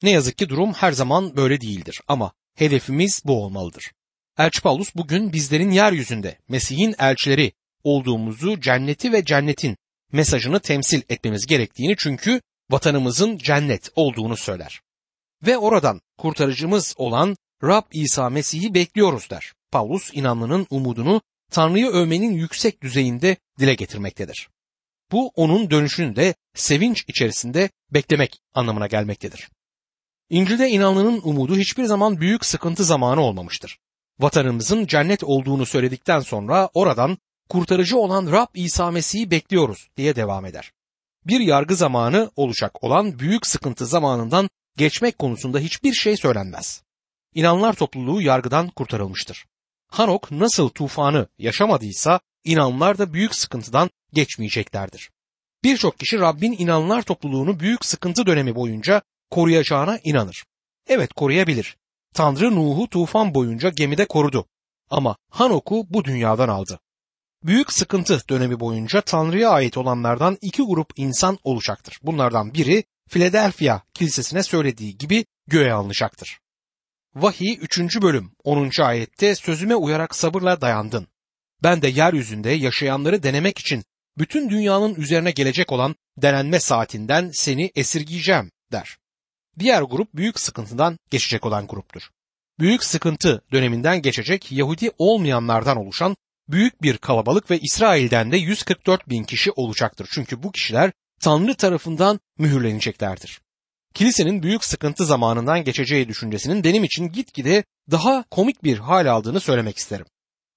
Ne 0.04 0.12
yazık 0.12 0.38
ki 0.38 0.50
durum 0.50 0.74
her 0.74 0.92
zaman 0.92 1.36
böyle 1.36 1.62
değildir 1.62 2.02
ama 2.08 2.32
hedefimiz 2.56 3.22
bu 3.26 3.44
olmalıdır. 3.44 3.92
Elçi 4.38 4.62
Paulus 4.62 4.96
bugün 4.96 5.34
bizlerin 5.34 5.72
yeryüzünde 5.72 6.38
Mesih'in 6.50 6.96
elçileri 7.00 7.52
olduğumuzu 7.84 8.62
cenneti 8.62 9.12
ve 9.12 9.26
cennetin 9.26 9.78
mesajını 10.12 10.60
temsil 10.60 11.02
etmemiz 11.10 11.46
gerektiğini 11.46 11.96
çünkü 11.98 12.42
vatanımızın 12.70 13.38
cennet 13.38 13.90
olduğunu 13.96 14.38
söyler. 14.38 14.82
Ve 15.46 15.58
oradan 15.58 16.02
kurtarıcımız 16.18 16.94
olan 16.98 17.36
Rab 17.64 17.84
İsa 17.94 18.30
Mesih'i 18.30 18.74
bekliyoruz 18.74 19.30
der. 19.30 19.54
Paulus 19.72 20.12
inanlının 20.14 20.68
umudunu 20.70 21.22
Tanrı'yı 21.52 21.88
övmenin 21.88 22.34
yüksek 22.34 22.82
düzeyinde 22.82 23.38
dile 23.60 23.74
getirmektedir. 23.74 24.50
Bu 25.12 25.32
onun 25.36 25.70
dönüşünü 25.70 26.16
de 26.16 26.36
sevinç 26.56 27.06
içerisinde 27.08 27.70
beklemek 27.92 28.42
anlamına 28.54 28.88
gelmektedir. 28.88 29.50
İncil'de 30.30 30.70
inanlının 30.70 31.22
umudu 31.24 31.58
hiçbir 31.58 31.86
zaman 31.86 32.20
büyük 32.20 32.46
sıkıntı 32.46 32.84
zamanı 32.84 33.22
olmamıştır. 33.22 33.80
Vatanımızın 34.20 34.86
cennet 34.86 35.24
olduğunu 35.24 35.66
söyledikten 35.66 36.20
sonra 36.20 36.70
oradan 36.74 37.18
kurtarıcı 37.50 37.98
olan 37.98 38.32
Rab 38.32 38.48
İsa 38.54 38.92
Mesih'i 38.92 39.32
bekliyoruz 39.32 39.90
diye 39.98 40.16
devam 40.16 40.46
eder. 40.46 40.72
Bir 41.26 41.40
yargı 41.40 41.76
zamanı 41.76 42.32
olacak 42.36 42.84
olan 42.84 43.20
büyük 43.20 43.48
sıkıntı 43.48 43.86
zamanından 43.86 44.50
geçmek 44.78 45.20
konusunda 45.20 45.60
hiçbir 45.60 45.94
şey 45.94 46.18
söylenmez. 46.18 46.84
İnanlar 47.36 47.74
topluluğu 47.74 48.22
yargıdan 48.22 48.70
kurtarılmıştır. 48.70 49.46
Hanok 49.88 50.32
nasıl 50.32 50.70
tufanı 50.70 51.28
yaşamadıysa 51.38 52.20
inanlar 52.44 52.98
da 52.98 53.14
büyük 53.14 53.36
sıkıntıdan 53.36 53.90
geçmeyeceklerdir. 54.14 55.10
Birçok 55.64 56.00
kişi 56.00 56.20
Rabbin 56.20 56.56
inanlar 56.60 57.02
topluluğunu 57.02 57.60
büyük 57.60 57.86
sıkıntı 57.86 58.26
dönemi 58.26 58.56
boyunca 58.56 59.02
koruyacağına 59.32 60.00
inanır. 60.04 60.46
Evet 60.88 61.14
koruyabilir. 61.14 61.78
Tanrı 62.14 62.56
Nuh'u 62.56 62.90
tufan 62.90 63.34
boyunca 63.34 63.70
gemide 63.70 64.06
korudu. 64.06 64.46
Ama 64.90 65.18
Hanok'u 65.30 65.86
bu 65.90 66.04
dünyadan 66.04 66.50
aldı. 66.50 66.80
Büyük 67.44 67.74
sıkıntı 67.74 68.22
dönemi 68.30 68.60
boyunca 68.60 69.02
Tanrı'ya 69.02 69.50
ait 69.50 69.78
olanlardan 69.78 70.38
iki 70.42 70.64
grup 70.64 70.92
insan 70.96 71.38
olacaktır. 71.44 72.00
Bunlardan 72.04 72.54
biri 72.54 72.84
Philadelphia 73.10 73.82
kilisesine 73.94 74.44
söylediği 74.44 74.98
gibi 74.98 75.26
göğe 75.48 75.74
alınacaktır. 75.74 76.40
Vahiy 77.16 77.58
3. 77.62 78.02
bölüm 78.02 78.32
10. 78.44 78.82
ayette 78.82 79.36
sözüme 79.36 79.76
uyarak 79.76 80.16
sabırla 80.16 80.62
dayandın. 80.62 81.08
Ben 81.64 81.82
de 81.82 81.88
yeryüzünde 81.88 82.50
yaşayanları 82.50 83.24
denemek 83.24 83.60
için 83.60 83.84
bütün 84.20 84.50
dünyanın 84.50 84.96
üzerine 84.96 85.32
gelecek 85.32 85.72
olan 85.72 85.96
denenme 86.18 86.60
saatinden 86.60 87.32
seni 87.34 87.72
esirgeyeceğim 87.76 88.52
der. 88.72 88.98
Diğer 89.60 89.82
grup 89.82 90.14
büyük 90.14 90.40
sıkıntıdan 90.40 90.98
geçecek 91.10 91.46
olan 91.46 91.68
gruptur. 91.68 92.02
Büyük 92.60 92.84
sıkıntı 92.84 93.42
döneminden 93.52 94.02
geçecek 94.02 94.52
Yahudi 94.52 94.92
olmayanlardan 94.98 95.78
oluşan 95.78 96.16
büyük 96.50 96.82
bir 96.82 96.98
kalabalık 96.98 97.52
ve 97.52 97.60
İsrail'den 97.60 98.32
de 98.32 98.38
144 98.38 99.10
bin 99.10 99.24
kişi 99.24 99.52
olacaktır. 99.52 100.08
Çünkü 100.12 100.44
bu 100.44 100.52
kişiler 100.52 100.92
Tanrı 101.22 101.56
tarafından 101.56 102.20
mühürleneceklerdir. 102.38 103.42
Kilisenin 103.94 104.44
büyük 104.44 104.66
sıkıntı 104.66 105.06
zamanından 105.06 105.64
geçeceği 105.64 106.08
düşüncesinin 106.08 106.64
benim 106.64 106.84
için 106.84 107.12
gitgide 107.12 107.64
daha 107.92 108.24
komik 108.32 108.64
bir 108.64 108.78
hal 108.78 109.06
aldığını 109.06 109.40
söylemek 109.40 109.78
isterim. 109.78 110.06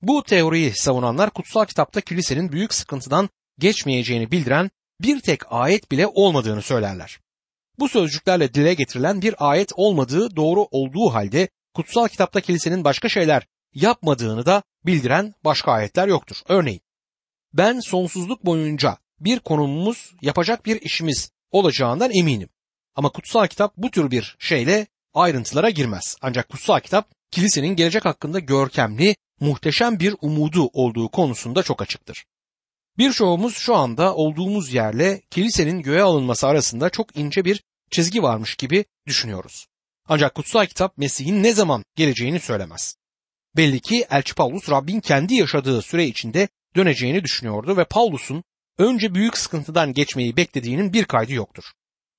Bu 0.03 0.23
teoriyi 0.23 0.73
savunanlar 0.75 1.31
kutsal 1.31 1.65
kitapta 1.65 2.01
kilisenin 2.01 2.53
büyük 2.53 2.75
sıkıntıdan 2.75 3.29
geçmeyeceğini 3.59 4.31
bildiren 4.31 4.71
bir 5.01 5.21
tek 5.21 5.53
ayet 5.53 5.91
bile 5.91 6.07
olmadığını 6.07 6.63
söylerler. 6.63 7.19
Bu 7.79 7.89
sözcüklerle 7.89 8.55
dile 8.55 8.75
getirilen 8.75 9.23
bir 9.23 9.35
ayet 9.39 9.73
olmadığı 9.75 10.37
doğru 10.37 10.67
olduğu 10.71 11.15
halde 11.15 11.49
kutsal 11.75 12.09
kitapta 12.09 12.41
kilisenin 12.41 12.85
başka 12.85 13.09
şeyler 13.09 13.47
yapmadığını 13.75 14.47
da 14.47 14.63
bildiren 14.87 15.35
başka 15.45 15.73
ayetler 15.73 16.09
yoktur. 16.09 16.37
Örneğin 16.49 16.81
ben 17.53 17.81
sonsuzluk 17.81 18.47
boyunca 18.47 18.99
bir 19.21 19.41
konumumuz 19.41 20.15
yapacak 20.23 20.67
bir 20.67 20.81
işimiz 20.81 21.31
olacağından 21.51 22.11
eminim. 22.11 22.49
Ama 22.95 23.09
kutsal 23.09 23.47
kitap 23.47 23.77
bu 23.77 23.91
tür 23.91 24.11
bir 24.11 24.37
şeyle 24.39 24.87
ayrıntılara 25.15 25.71
girmez. 25.71 26.17
Ancak 26.23 26.49
kutsal 26.49 26.81
kitap 26.81 27.11
kilisenin 27.31 27.77
gelecek 27.77 28.05
hakkında 28.05 28.39
görkemli, 28.39 29.17
muhteşem 29.41 30.01
bir 30.01 30.17
umudu 30.21 30.71
olduğu 30.73 31.09
konusunda 31.09 31.63
çok 31.63 31.83
açıktır. 31.83 32.25
Birçoğumuz 32.99 33.55
şu 33.57 33.75
anda 33.75 34.15
olduğumuz 34.15 34.75
yerle 34.75 35.23
kilisenin 35.31 35.83
göğe 35.83 36.03
alınması 36.03 36.47
arasında 36.47 36.91
çok 36.91 37.17
ince 37.17 37.45
bir 37.45 37.63
çizgi 37.91 38.23
varmış 38.23 38.55
gibi 38.55 38.85
düşünüyoruz. 39.07 39.67
Ancak 40.09 40.35
kutsal 40.35 40.67
kitap 40.67 40.99
Mesih'in 40.99 41.43
ne 41.43 41.53
zaman 41.53 41.85
geleceğini 41.97 42.41
söylemez. 42.41 42.97
Belli 43.57 43.81
ki 43.81 44.07
Elçi 44.11 44.35
Paulus 44.35 44.71
Rabbin 44.71 45.01
kendi 45.01 45.35
yaşadığı 45.35 45.83
süre 45.83 46.07
içinde 46.07 46.49
döneceğini 46.77 47.25
düşünüyordu 47.25 47.77
ve 47.77 47.85
Paulus'un 47.85 48.45
önce 48.79 49.15
büyük 49.15 49.39
sıkıntıdan 49.39 49.93
geçmeyi 49.93 50.37
beklediğinin 50.37 50.93
bir 50.93 51.05
kaydı 51.05 51.33
yoktur. 51.33 51.65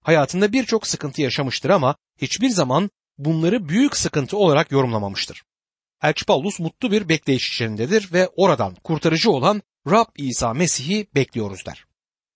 Hayatında 0.02 0.54
birçok 0.54 0.88
sıkıntı 0.88 1.22
yaşamıştır 1.22 1.70
ama 1.70 1.96
hiçbir 2.22 2.50
zaman 2.50 2.90
bunları 3.18 3.70
büyük 3.70 3.98
sıkıntı 3.98 4.38
olarak 4.38 4.72
yorumlamamıştır. 4.72 5.44
Elçi 6.04 6.26
Paulus 6.26 6.60
mutlu 6.60 6.92
bir 6.92 7.10
bekleyiş 7.10 7.50
içerindedir 7.50 8.14
ve 8.14 8.28
oradan 8.28 8.76
kurtarıcı 8.84 9.32
olan 9.32 9.62
Rab 9.88 10.06
İsa 10.18 10.54
Mesih'i 10.54 11.08
bekliyoruz 11.16 11.66
der. 11.66 11.86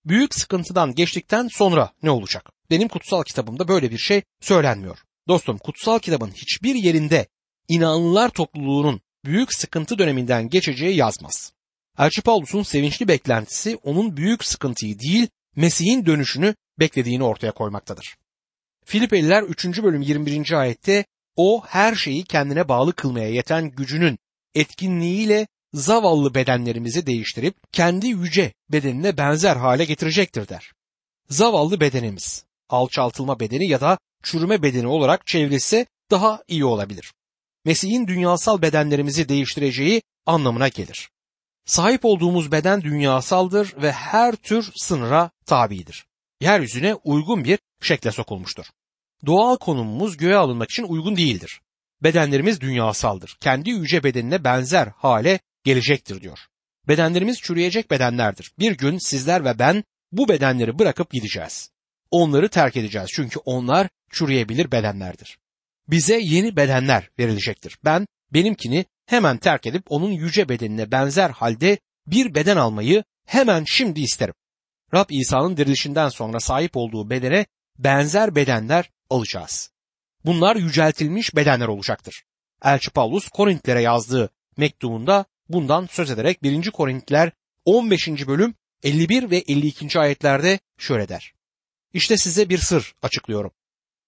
Büyük 0.06 0.36
sıkıntıdan 0.36 0.96
geçtikten 0.96 1.48
sonra 1.48 1.92
ne 2.04 2.12
olacak? 2.12 2.52
Benim 2.70 2.88
kutsal 2.88 3.24
kitabımda 3.24 3.68
böyle 3.68 3.92
bir 3.92 3.98
şey 3.98 4.22
söylenmiyor. 4.42 4.98
Dostum 5.28 5.58
kutsal 5.58 6.00
kitabın 6.00 6.32
hiçbir 6.32 6.76
yerinde 6.76 7.28
inanlılar 7.68 8.30
topluluğunun 8.30 9.02
büyük 9.26 9.54
sıkıntı 9.54 10.00
döneminden 10.00 10.50
geçeceği 10.50 10.96
yazmaz. 10.96 11.54
Elçi 11.98 12.22
Paulus'un 12.22 12.64
sevinçli 12.64 13.08
beklentisi 13.08 13.76
onun 13.84 14.18
büyük 14.18 14.46
sıkıntıyı 14.46 15.00
değil 15.00 15.28
Mesih'in 15.56 16.06
dönüşünü 16.06 16.56
beklediğini 16.80 17.24
ortaya 17.24 17.52
koymaktadır. 17.52 18.16
Filipeliler 18.86 19.44
3. 19.44 19.66
bölüm 19.66 20.02
21. 20.02 20.52
ayette 20.52 21.06
o 21.36 21.66
her 21.66 21.96
şeyi 21.96 22.24
kendine 22.24 22.68
bağlı 22.68 22.94
kılmaya 22.94 23.30
yeten 23.30 23.70
gücünün 23.72 24.18
etkinliğiyle 24.56 25.48
zavallı 25.74 26.36
bedenlerimizi 26.36 27.06
değiştirip 27.06 27.56
kendi 27.72 28.08
yüce 28.08 28.54
bedenine 28.70 29.18
benzer 29.18 29.56
hale 29.56 29.86
getirecektir 29.86 30.48
der. 30.48 30.72
Zavallı 31.30 31.80
bedenimiz, 31.80 32.46
alçaltılma 32.70 33.40
bedeni 33.40 33.68
ya 33.70 33.82
da 33.82 33.98
çürüme 34.24 34.64
bedeni 34.64 34.88
olarak 34.88 35.28
çevrilse 35.28 35.86
daha 36.12 36.44
iyi 36.48 36.66
olabilir. 36.66 37.14
Mesih'in 37.66 38.08
dünyasal 38.08 38.62
bedenlerimizi 38.62 39.30
değiştireceği 39.30 40.02
anlamına 40.26 40.68
gelir. 40.68 41.10
Sahip 41.66 42.06
olduğumuz 42.06 42.52
beden 42.52 42.82
dünyasaldır 42.82 43.74
ve 43.82 43.92
her 43.92 44.36
tür 44.36 44.72
sınıra 44.76 45.32
tabidir. 45.46 46.06
Yeryüzüne 46.42 46.96
uygun 46.96 47.44
bir 47.44 47.60
şekle 47.82 48.12
sokulmuştur. 48.12 48.66
Doğal 49.26 49.58
konumumuz 49.58 50.18
göğe 50.18 50.36
alınmak 50.36 50.72
için 50.72 50.84
uygun 50.84 51.18
değildir. 51.18 51.62
Bedenlerimiz 52.04 52.62
dünyasaldır. 52.62 53.38
Kendi 53.42 53.70
yüce 53.70 54.04
bedenine 54.04 54.44
benzer 54.44 54.88
hale 54.98 55.40
gelecektir 55.68 56.22
diyor. 56.22 56.40
Bedenlerimiz 56.88 57.42
çürüyecek 57.42 57.92
bedenlerdir. 57.92 58.52
Bir 58.60 58.72
gün 58.72 58.98
sizler 58.98 59.46
ve 59.46 59.60
ben 59.60 59.84
bu 60.12 60.28
bedenleri 60.30 60.80
bırakıp 60.80 61.12
gideceğiz. 61.12 61.72
Onları 62.12 62.50
terk 62.50 62.78
edeceğiz 62.78 63.10
çünkü 63.14 63.40
onlar 63.40 63.90
çürüyebilir 64.12 64.72
bedenlerdir. 64.72 65.38
Bize 65.88 66.20
yeni 66.22 66.56
bedenler 66.56 67.10
verilecektir. 67.20 67.78
Ben 67.86 68.08
benimkini 68.34 68.86
hemen 69.06 69.38
terk 69.38 69.66
edip 69.68 69.84
onun 69.90 70.12
yüce 70.12 70.50
bedenine 70.50 70.92
benzer 70.92 71.30
halde 71.30 71.78
bir 72.08 72.36
beden 72.36 72.58
almayı 72.58 73.04
hemen 73.26 73.64
şimdi 73.68 74.02
isterim. 74.02 74.34
Rab 74.94 75.10
İsa'nın 75.10 75.58
dirilişinden 75.58 76.10
sonra 76.10 76.40
sahip 76.40 76.78
olduğu 76.78 77.10
bedene 77.10 77.46
benzer 77.78 78.36
bedenler 78.36 78.90
alacağız. 79.10 79.72
Bunlar 80.26 80.56
yüceltilmiş 80.56 81.36
bedenler 81.36 81.68
olacaktır. 81.68 82.24
Elçi 82.64 82.92
Paulus 82.92 83.30
Korintlere 83.30 83.82
yazdığı 83.82 84.30
mektubunda 84.58 85.26
bundan 85.50 85.88
söz 85.92 86.12
ederek 86.12 86.44
1. 86.44 86.72
Korintliler 86.72 87.32
15. 87.66 88.08
bölüm 88.08 88.56
51 88.84 89.32
ve 89.32 89.38
52. 89.38 90.00
ayetlerde 90.00 90.60
şöyle 90.78 91.10
der. 91.10 91.34
İşte 91.94 92.18
size 92.18 92.50
bir 92.50 92.58
sır 92.58 92.94
açıklıyorum. 93.02 93.52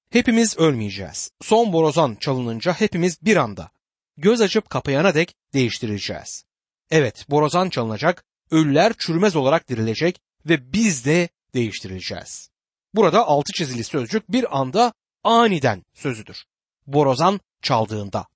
Hepimiz 0.10 0.58
ölmeyeceğiz. 0.58 1.32
Son 1.42 1.74
borazan 1.74 2.16
çalınınca 2.16 2.74
hepimiz 2.74 3.22
bir 3.22 3.36
anda 3.38 3.72
göz 4.18 4.42
açıp 4.42 4.70
kapayana 4.70 5.14
dek 5.14 5.36
değiştirileceğiz. 5.54 6.44
Evet, 6.92 7.26
borazan 7.30 7.70
çalınacak, 7.70 8.24
ölüler 8.52 8.94
çürümez 8.98 9.36
olarak 9.36 9.70
dirilecek 9.70 10.22
ve 10.46 10.74
biz 10.74 11.06
de 11.06 11.30
değiştirileceğiz. 11.54 12.50
Burada 12.94 13.28
altı 13.28 13.52
çizili 13.54 13.84
sözcük 13.84 14.32
bir 14.32 14.60
anda 14.60 14.94
aniden 15.24 15.86
sözüdür. 15.94 16.44
Borazan 16.88 17.40
çaldığında. 17.62 18.28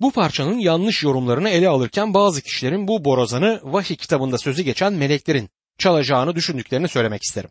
Bu 0.00 0.10
parçanın 0.10 0.58
yanlış 0.58 1.02
yorumlarını 1.02 1.48
ele 1.48 1.68
alırken 1.68 2.14
bazı 2.14 2.42
kişilerin 2.42 2.88
bu 2.88 3.04
borazanı 3.04 3.60
vahiy 3.64 3.96
kitabında 3.96 4.38
sözü 4.38 4.62
geçen 4.62 4.92
meleklerin 4.92 5.50
çalacağını 5.78 6.34
düşündüklerini 6.34 6.88
söylemek 6.88 7.22
isterim. 7.22 7.50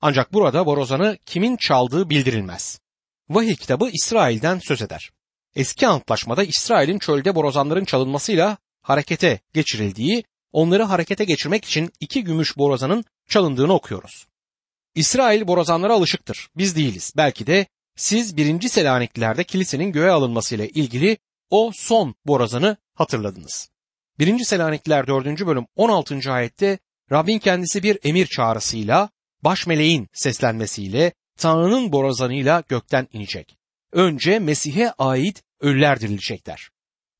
Ancak 0.00 0.32
burada 0.32 0.66
borazanı 0.66 1.18
kimin 1.26 1.56
çaldığı 1.56 2.10
bildirilmez. 2.10 2.80
Vahiy 3.28 3.56
kitabı 3.56 3.90
İsrail'den 3.92 4.58
söz 4.58 4.82
eder. 4.82 5.10
Eski 5.56 5.86
antlaşmada 5.86 6.44
İsrail'in 6.44 6.98
çölde 6.98 7.34
borazanların 7.34 7.84
çalınmasıyla 7.84 8.56
harekete 8.82 9.40
geçirildiği, 9.52 10.24
onları 10.52 10.82
harekete 10.82 11.24
geçirmek 11.24 11.64
için 11.64 11.92
iki 12.00 12.24
gümüş 12.24 12.56
borazanın 12.56 13.04
çalındığını 13.28 13.72
okuyoruz. 13.72 14.26
İsrail 14.94 15.46
borazanlara 15.46 15.94
alışıktır. 15.94 16.48
Biz 16.56 16.76
değiliz. 16.76 17.12
Belki 17.16 17.46
de 17.46 17.66
siz 17.96 18.36
birinci 18.36 18.68
Selaniklilerde 18.68 19.44
kilisenin 19.44 19.92
göğe 19.92 20.10
alınmasıyla 20.10 20.66
ilgili 20.66 21.18
o 21.52 21.70
son 21.74 22.14
borazanı 22.26 22.76
hatırladınız. 22.94 23.70
Birinci 24.18 24.44
Selanikliler 24.44 25.06
4. 25.06 25.26
bölüm 25.46 25.66
16. 25.76 26.32
ayette 26.32 26.78
Rabbin 27.12 27.38
kendisi 27.38 27.82
bir 27.82 27.98
emir 28.04 28.26
çağrısıyla, 28.26 29.10
baş 29.42 29.66
meleğin 29.66 30.08
seslenmesiyle, 30.12 31.12
Tanrı'nın 31.38 31.92
borazanıyla 31.92 32.62
gökten 32.68 33.08
inecek. 33.12 33.56
Önce 33.92 34.38
Mesih'e 34.38 34.92
ait 34.92 35.42
ölüler 35.60 36.00
dirilecekler. 36.00 36.70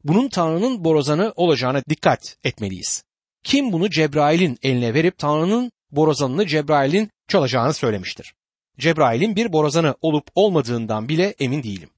Bunun 0.05 0.29
Tanrı'nın 0.29 0.85
borazanı 0.85 1.33
olacağına 1.37 1.83
dikkat 1.89 2.37
etmeliyiz. 2.45 3.05
Kim 3.45 3.73
bunu 3.73 3.91
Cebrail'in 3.91 4.59
eline 4.63 4.95
verip 4.95 5.19
Tanrı'nın 5.19 5.73
borazanını 5.91 6.47
Cebrail'in 6.47 7.11
çalacağını 7.29 7.75
söylemiştir. 7.75 8.35
Cebrail'in 8.79 9.37
bir 9.37 9.53
borazanı 9.53 9.95
olup 10.01 10.25
olmadığından 10.35 11.09
bile 11.09 11.35
emin 11.39 11.63
değilim. 11.63 11.91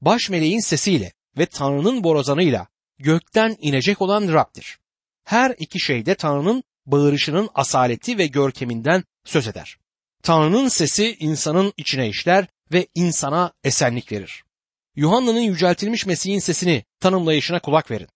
Baş 0.00 0.30
meleğin 0.30 0.60
sesiyle 0.60 1.12
ve 1.38 1.46
Tanrı'nın 1.46 2.04
borazanıyla 2.04 2.66
gökten 2.98 3.56
inecek 3.60 4.02
olan 4.02 4.32
Rab'dir. 4.32 4.78
Her 5.24 5.54
iki 5.58 5.80
şeyde 5.80 6.14
Tanrı'nın 6.14 6.64
bağırışının 6.86 7.48
asaleti 7.54 8.18
ve 8.18 8.26
görkeminden 8.26 9.04
söz 9.24 9.48
eder. 9.48 9.78
Tanrı'nın 10.22 10.68
sesi 10.68 11.16
insanın 11.18 11.72
içine 11.76 12.08
işler 12.08 12.46
ve 12.72 12.86
insana 12.94 13.52
esenlik 13.64 14.12
verir. 14.12 14.44
Yuhanna'nın 14.96 15.40
yüceltilmiş 15.40 16.06
Mesih'in 16.06 16.38
sesini 16.38 16.84
tanımlayışına 17.00 17.60
kulak 17.60 17.90
verin. 17.90 18.08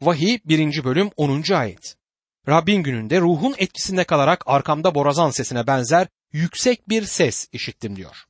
Vahiy 0.00 0.38
1. 0.44 0.84
bölüm 0.84 1.10
10. 1.16 1.52
ayet. 1.52 1.96
Rabbin 2.48 2.82
gününde 2.82 3.20
ruhun 3.20 3.54
etkisinde 3.58 4.04
kalarak 4.04 4.44
arkamda 4.46 4.94
borazan 4.94 5.30
sesine 5.30 5.66
benzer 5.66 6.08
yüksek 6.32 6.88
bir 6.88 7.04
ses 7.04 7.48
işittim 7.52 7.96
diyor. 7.96 8.24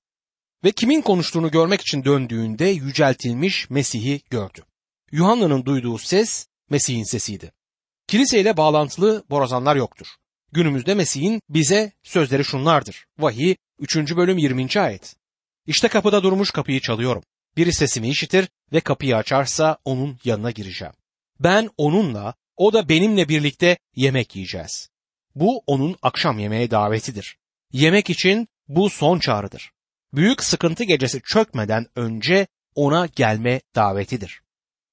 Ve 0.65 0.73
kimin 0.73 1.03
konuştuğunu 1.03 1.51
görmek 1.51 1.81
için 1.81 2.05
döndüğünde 2.05 2.65
yüceltilmiş 2.65 3.71
Mesih'i 3.71 4.21
gördü. 4.31 4.61
Yuhanna'nın 5.13 5.65
duyduğu 5.65 5.99
ses 5.99 6.47
Mesih'in 6.71 7.05
sesiydi. 7.05 7.53
Kiliseyle 8.07 8.57
bağlantılı 8.57 9.25
borazanlar 9.31 9.77
yoktur. 9.77 10.07
Günümüzde 10.53 10.95
Mesih'in 10.95 11.41
bize 11.49 11.93
sözleri 12.03 12.45
şunlardır. 12.45 13.07
Vahiy 13.19 13.55
3. 13.79 13.97
bölüm 13.97 14.39
20. 14.39 14.69
ayet. 14.77 15.17
İşte 15.67 15.89
kapıda 15.89 16.23
durmuş 16.23 16.51
kapıyı 16.51 16.81
çalıyorum. 16.81 17.23
Biri 17.57 17.73
sesimi 17.73 18.09
işitir 18.09 18.49
ve 18.73 18.81
kapıyı 18.81 19.17
açarsa 19.17 19.79
onun 19.85 20.19
yanına 20.25 20.51
gireceğim. 20.51 20.95
Ben 21.41 21.71
onunla, 21.77 22.35
o 22.57 22.73
da 22.73 22.89
benimle 22.89 23.29
birlikte 23.29 23.79
yemek 23.97 24.37
yiyeceğiz. 24.37 24.89
Bu 25.35 25.63
onun 25.67 25.97
akşam 26.03 26.39
yemeğe 26.39 26.71
davetidir. 26.71 27.37
Yemek 27.73 28.11
için 28.11 28.49
bu 28.69 28.91
son 28.91 29.19
çağrıdır. 29.19 29.73
Büyük 30.15 30.45
sıkıntı 30.45 30.85
gecesi 30.85 31.21
çökmeden 31.23 31.87
önce 31.97 32.47
ona 32.75 33.07
gelme 33.07 33.61
davetidir. 33.75 34.41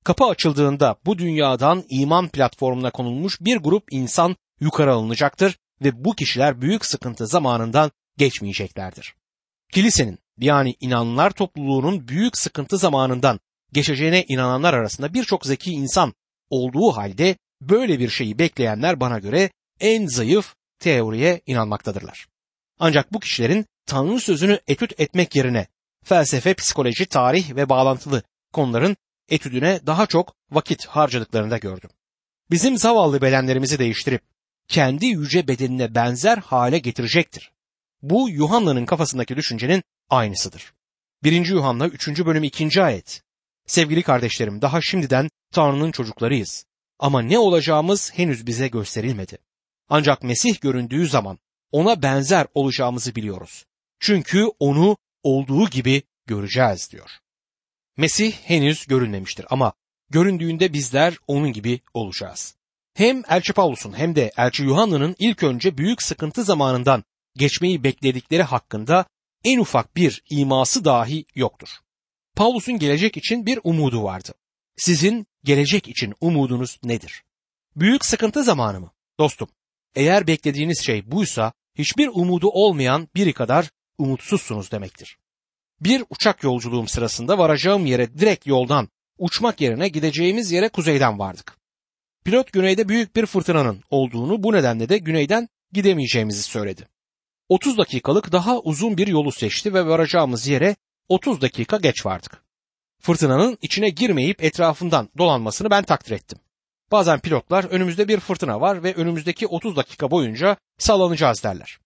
Kapı 0.04 0.26
açıldığında 0.26 0.96
bu 1.06 1.18
dünyadan 1.18 1.84
iman 1.90 2.30
platformuna 2.30 2.92
konulmuş 2.92 3.42
bir 3.42 3.58
grup 3.58 3.84
insan 3.92 4.36
yukarı 4.60 4.94
alınacaktır 4.94 5.58
ve 5.82 6.06
bu 6.06 6.16
kişiler 6.16 6.62
büyük 6.62 6.86
sıkıntı 6.86 7.28
zamanından 7.28 7.92
geçmeyeceklerdir. 8.18 9.16
Kilisenin 9.74 10.20
yani 10.38 10.76
inananlar 10.80 11.32
topluluğunun 11.32 12.08
büyük 12.08 12.38
sıkıntı 12.38 12.78
zamanından 12.78 13.40
geçeceğine 13.74 14.24
inananlar 14.24 14.74
arasında 14.74 15.14
birçok 15.14 15.46
zeki 15.46 15.72
insan 15.72 16.14
olduğu 16.50 16.92
halde 16.92 17.36
böyle 17.62 18.00
bir 18.00 18.10
şeyi 18.10 18.40
bekleyenler 18.40 19.00
bana 19.00 19.20
göre 19.20 19.50
en 19.80 20.06
zayıf 20.06 20.56
teoriye 20.80 21.42
inanmaktadırlar. 21.46 22.28
Ancak 22.80 23.14
bu 23.14 23.20
kişilerin 23.20 23.66
Tanrı 23.88 24.20
sözünü 24.20 24.60
etüt 24.68 25.00
etmek 25.00 25.36
yerine 25.36 25.68
felsefe, 26.04 26.54
psikoloji, 26.54 27.06
tarih 27.06 27.56
ve 27.56 27.70
bağlantılı 27.70 28.24
konuların 28.54 28.98
etüdüne 29.30 29.80
daha 29.86 30.06
çok 30.06 30.36
vakit 30.52 30.86
harcadıklarını 30.86 31.52
da 31.52 31.58
gördüm. 31.58 31.90
Bizim 32.52 32.78
zavallı 32.78 33.22
bedenlerimizi 33.22 33.80
değiştirip 33.80 34.22
kendi 34.68 35.06
yüce 35.06 35.48
bedenine 35.48 35.96
benzer 35.96 36.38
hale 36.38 36.80
getirecektir. 36.80 37.52
Bu 38.02 38.30
Yuhanna'nın 38.30 38.86
kafasındaki 38.86 39.36
düşüncenin 39.36 39.84
aynısıdır. 40.10 40.74
1. 41.24 41.46
Yuhanna 41.46 41.88
3. 41.88 42.26
bölüm 42.26 42.44
2. 42.44 42.84
ayet. 42.84 43.24
Sevgili 43.66 44.04
kardeşlerim 44.04 44.62
daha 44.62 44.82
şimdiden 44.82 45.30
Tanrı'nın 45.52 45.92
çocuklarıyız. 45.92 46.66
Ama 47.00 47.22
ne 47.22 47.40
olacağımız 47.40 48.12
henüz 48.14 48.48
bize 48.48 48.68
gösterilmedi. 48.68 49.38
Ancak 49.90 50.24
Mesih 50.24 50.62
göründüğü 50.62 51.08
zaman 51.08 51.40
ona 51.72 52.02
benzer 52.02 52.48
olacağımızı 52.54 53.16
biliyoruz. 53.16 53.66
Çünkü 54.00 54.46
onu 54.60 54.98
olduğu 55.24 55.70
gibi 55.70 56.02
göreceğiz 56.26 56.92
diyor. 56.92 57.10
Mesih 57.98 58.32
henüz 58.32 58.88
görünmemiştir 58.88 59.46
ama 59.50 59.74
göründüğünde 60.10 60.74
bizler 60.74 61.18
onun 61.28 61.54
gibi 61.54 61.80
olacağız. 61.94 62.56
Hem 62.94 63.24
Elçi 63.30 63.54
Paulus'un 63.54 63.98
hem 63.98 64.16
de 64.16 64.32
Elçi 64.38 64.64
Yuhanna'nın 64.64 65.16
ilk 65.20 65.44
önce 65.44 65.78
büyük 65.78 66.02
sıkıntı 66.02 66.44
zamanından 66.44 67.04
geçmeyi 67.36 67.84
bekledikleri 67.84 68.44
hakkında 68.44 69.06
en 69.44 69.60
ufak 69.60 69.96
bir 69.96 70.24
iması 70.30 70.86
dahi 70.86 71.26
yoktur. 71.36 71.70
Paulus'un 72.36 72.80
gelecek 72.80 73.18
için 73.18 73.46
bir 73.46 73.60
umudu 73.64 74.04
vardı. 74.04 74.34
Sizin 74.78 75.28
gelecek 75.44 75.88
için 75.88 76.14
umudunuz 76.22 76.80
nedir? 76.84 77.24
Büyük 77.76 78.06
sıkıntı 78.06 78.44
zamanı 78.44 78.80
mı? 78.80 78.92
Dostum, 79.20 79.48
eğer 79.96 80.28
beklediğiniz 80.28 80.86
şey 80.86 81.12
buysa 81.12 81.54
hiçbir 81.76 82.08
umudu 82.08 82.50
olmayan 82.50 83.08
biri 83.16 83.34
kadar 83.34 83.70
umutsuzsunuz 83.98 84.72
demektir. 84.72 85.18
Bir 85.82 86.04
uçak 86.10 86.44
yolculuğum 86.44 86.88
sırasında 86.88 87.38
varacağım 87.38 87.86
yere 87.86 88.20
direkt 88.20 88.48
yoldan 88.48 88.90
uçmak 89.18 89.62
yerine 89.62 89.88
gideceğimiz 89.88 90.52
yere 90.52 90.70
kuzeyden 90.70 91.20
vardık. 91.20 91.58
Pilot 92.26 92.54
güneyde 92.54 92.90
büyük 92.90 93.16
bir 93.16 93.26
fırtınanın 93.26 93.84
olduğunu 93.90 94.44
bu 94.44 94.54
nedenle 94.54 94.90
de 94.90 94.98
güneyden 94.98 95.50
gidemeyeceğimizi 95.72 96.44
söyledi. 96.44 96.88
30 97.50 97.78
dakikalık 97.78 98.32
daha 98.32 98.60
uzun 98.60 98.98
bir 98.98 99.08
yolu 99.08 99.32
seçti 99.32 99.74
ve 99.74 99.86
varacağımız 99.86 100.48
yere 100.48 100.76
30 101.10 101.42
dakika 101.42 101.78
geç 101.78 102.06
vardık. 102.06 102.44
Fırtınanın 103.02 103.58
içine 103.62 103.90
girmeyip 103.90 104.44
etrafından 104.44 105.10
dolanmasını 105.18 105.70
ben 105.70 105.84
takdir 105.84 106.12
ettim. 106.12 106.40
Bazen 106.92 107.20
pilotlar 107.20 107.64
önümüzde 107.64 108.08
bir 108.08 108.20
fırtına 108.20 108.62
var 108.62 108.84
ve 108.84 108.94
önümüzdeki 108.94 109.48
30 109.48 109.76
dakika 109.76 110.12
boyunca 110.12 110.58
sallanacağız 110.78 111.44
derler. 111.44 111.80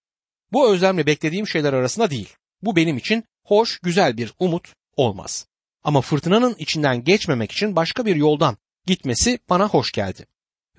Bu 0.53 0.73
özlemle 0.73 1.05
beklediğim 1.05 1.47
şeyler 1.47 1.73
arasında 1.73 2.09
değil. 2.09 2.29
Bu 2.61 2.75
benim 2.75 2.97
için 2.97 3.23
hoş, 3.43 3.79
güzel 3.79 4.17
bir 4.17 4.33
umut 4.39 4.73
olmaz. 4.97 5.47
Ama 5.83 6.01
fırtınanın 6.01 6.55
içinden 6.59 7.03
geçmemek 7.03 7.51
için 7.51 7.75
başka 7.75 8.05
bir 8.05 8.15
yoldan 8.15 8.57
gitmesi 8.85 9.39
bana 9.49 9.67
hoş 9.67 9.91
geldi. 9.91 10.25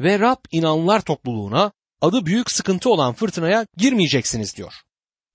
Ve 0.01 0.19
Rab 0.19 0.45
inanlar 0.51 1.01
topluluğuna 1.01 1.73
adı 2.01 2.27
büyük 2.27 2.51
sıkıntı 2.51 2.91
olan 2.91 3.15
fırtınaya 3.15 3.67
girmeyeceksiniz 3.77 4.57
diyor. 4.57 4.73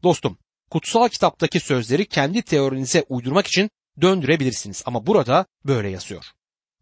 Dostum, 0.04 0.38
kutsal 0.70 1.08
kitaptaki 1.08 1.60
sözleri 1.60 2.06
kendi 2.06 2.42
teorinize 2.42 3.06
uydurmak 3.10 3.48
için 3.48 3.70
döndürebilirsiniz 4.02 4.84
ama 4.86 5.08
burada 5.08 5.46
böyle 5.66 5.90
yazıyor. 5.90 6.26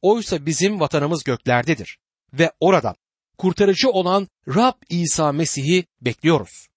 Oysa 0.02 0.46
bizim 0.46 0.80
vatanımız 0.80 1.24
göklerdedir 1.24 1.98
ve 2.34 2.52
oradan 2.60 2.96
kurtarıcı 3.38 3.90
olan 3.90 4.28
Rab 4.48 4.82
İsa 4.90 5.32
Mesih'i 5.32 5.86
bekliyoruz. 6.02 6.68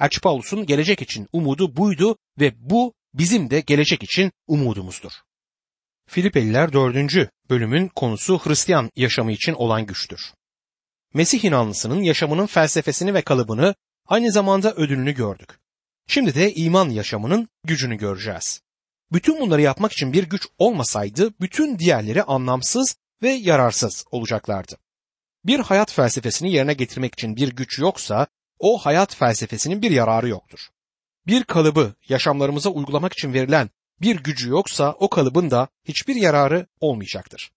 Elçi 0.00 0.20
Paulus'un 0.20 0.66
gelecek 0.66 1.02
için 1.02 1.28
umudu 1.32 1.76
buydu 1.76 2.16
ve 2.40 2.52
bu 2.70 2.94
bizim 3.14 3.50
de 3.50 3.60
gelecek 3.60 4.02
için 4.02 4.32
umudumuzdur. 4.46 5.12
Filipeliler 6.08 6.72
4. 6.72 7.30
bölümün 7.50 7.88
konusu 7.88 8.38
Hristiyan 8.38 8.90
yaşamı 8.96 9.32
için 9.32 9.52
olan 9.52 9.86
güçtür. 9.86 10.20
Mesih 11.14 11.44
inanlısının 11.44 12.02
yaşamının 12.02 12.46
felsefesini 12.46 13.14
ve 13.14 13.22
kalıbını 13.22 13.74
aynı 14.06 14.32
zamanda 14.32 14.74
ödülünü 14.74 15.12
gördük. 15.12 15.58
Şimdi 16.08 16.34
de 16.34 16.54
iman 16.54 16.88
yaşamının 16.88 17.48
gücünü 17.64 17.96
göreceğiz. 17.96 18.60
Bütün 19.12 19.40
bunları 19.40 19.62
yapmak 19.62 19.92
için 19.92 20.12
bir 20.12 20.24
güç 20.24 20.48
olmasaydı 20.58 21.34
bütün 21.40 21.78
diğerleri 21.78 22.22
anlamsız 22.22 22.96
ve 23.22 23.30
yararsız 23.30 24.04
olacaklardı. 24.10 24.76
Bir 25.44 25.60
hayat 25.60 25.92
felsefesini 25.92 26.52
yerine 26.52 26.74
getirmek 26.74 27.12
için 27.14 27.36
bir 27.36 27.48
güç 27.48 27.78
yoksa 27.78 28.26
o 28.58 28.78
hayat 28.78 29.16
felsefesinin 29.16 29.82
bir 29.82 29.90
yararı 29.90 30.28
yoktur. 30.28 30.68
Bir 31.26 31.44
kalıbı 31.44 31.94
yaşamlarımıza 32.08 32.70
uygulamak 32.70 33.12
için 33.12 33.32
verilen 33.32 33.70
bir 34.00 34.16
gücü 34.16 34.48
yoksa 34.48 34.96
o 34.98 35.10
kalıbın 35.10 35.50
da 35.50 35.68
hiçbir 35.84 36.16
yararı 36.16 36.66
olmayacaktır. 36.80 37.50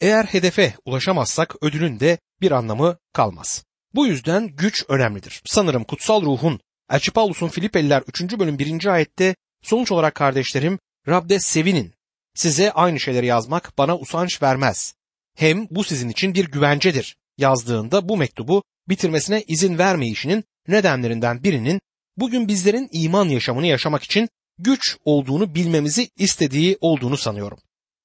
Eğer 0.00 0.24
hedefe 0.24 0.74
ulaşamazsak 0.84 1.62
ödülün 1.62 2.00
de 2.00 2.18
bir 2.40 2.50
anlamı 2.50 2.96
kalmaz. 3.12 3.64
Bu 3.94 4.06
yüzden 4.06 4.46
güç 4.46 4.84
önemlidir. 4.88 5.42
Sanırım 5.44 5.84
kutsal 5.84 6.22
ruhun 6.22 6.60
Elçi 6.90 7.10
Paulus'un 7.10 7.48
Filipeliler 7.48 8.02
3. 8.06 8.38
bölüm 8.38 8.58
1. 8.58 8.86
ayette 8.86 9.34
sonuç 9.62 9.92
olarak 9.92 10.14
kardeşlerim 10.14 10.78
Rab'de 11.08 11.40
sevinin. 11.40 11.94
Size 12.34 12.72
aynı 12.72 13.00
şeyleri 13.00 13.26
yazmak 13.26 13.78
bana 13.78 13.98
usanç 13.98 14.42
vermez. 14.42 14.94
Hem 15.36 15.66
bu 15.70 15.84
sizin 15.84 16.08
için 16.08 16.34
bir 16.34 16.50
güvencedir 16.50 17.16
yazdığında 17.38 18.08
bu 18.08 18.16
mektubu 18.16 18.62
bitirmesine 18.88 19.44
izin 19.48 19.78
vermeyişinin 19.78 20.44
nedenlerinden 20.68 21.44
birinin 21.44 21.80
bugün 22.16 22.48
bizlerin 22.48 22.88
iman 22.92 23.28
yaşamını 23.28 23.66
yaşamak 23.66 24.02
için 24.02 24.28
güç 24.58 24.96
olduğunu 25.04 25.54
bilmemizi 25.54 26.10
istediği 26.16 26.78
olduğunu 26.80 27.16
sanıyorum. 27.16 27.58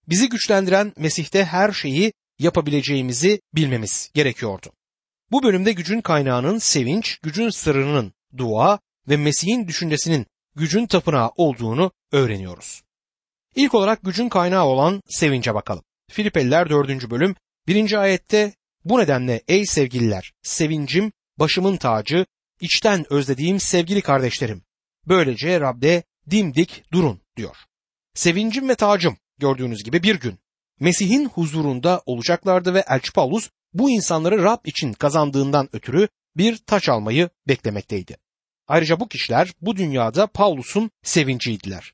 Bizi 0.10 0.30
güçlendiren 0.30 0.94
Mesih'te 0.98 1.46
her 1.46 1.72
şeyi 1.72 2.14
yapabileceğimizi 2.40 3.42
bilmemiz 3.56 4.12
gerekiyordu. 4.14 4.72
Bu 5.32 5.44
bölümde 5.44 5.74
gücün 5.74 6.02
kaynağının 6.02 6.58
sevinç, 6.58 7.18
gücün 7.18 7.50
sırrının 7.50 8.14
dua 8.38 8.80
ve 9.10 9.18
Mesih'in 9.18 9.68
düşüncesinin 9.68 10.26
gücün 10.56 10.86
tapınağı 10.86 11.32
olduğunu 11.38 11.92
öğreniyoruz. 12.12 12.82
İlk 13.56 13.74
olarak 13.74 14.04
gücün 14.04 14.30
kaynağı 14.30 14.66
olan 14.66 15.02
sevince 15.08 15.54
bakalım. 15.54 15.84
Filipeliler 16.12 16.70
4. 16.70 17.10
bölüm 17.10 17.36
1. 17.68 17.94
ayette 18.02 18.54
bu 18.86 19.00
nedenle 19.00 19.42
ey 19.48 19.66
sevgililer 19.66 20.34
sevincim 20.44 21.12
başımın 21.40 21.78
tacı 21.78 22.26
içten 22.62 23.14
özlediğim 23.14 23.60
sevgili 23.60 24.02
kardeşlerim 24.02 24.64
böylece 25.08 25.62
Rab'de 25.62 26.04
dimdik 26.32 26.84
durun 26.92 27.22
diyor. 27.38 27.56
Sevincim 28.14 28.70
ve 28.70 28.76
tacım 28.76 29.18
gördüğünüz 29.38 29.84
gibi 29.84 30.04
bir 30.04 30.20
gün 30.20 30.40
Mesih'in 30.80 31.30
huzurunda 31.30 32.02
olacaklardı 32.06 32.74
ve 32.74 32.84
Elçi 32.88 33.12
Paulus 33.12 33.50
bu 33.74 33.90
insanları 33.90 34.44
Rab 34.44 34.66
için 34.66 34.94
kazandığından 34.94 35.70
ötürü 35.74 36.08
bir 36.38 36.58
taç 36.58 36.90
almayı 36.90 37.30
beklemekteydi. 37.48 38.18
Ayrıca 38.68 39.00
bu 39.00 39.08
kişiler 39.08 39.54
bu 39.62 39.76
dünyada 39.76 40.28
Paulus'un 40.28 40.92
sevinciydiler. 41.04 41.94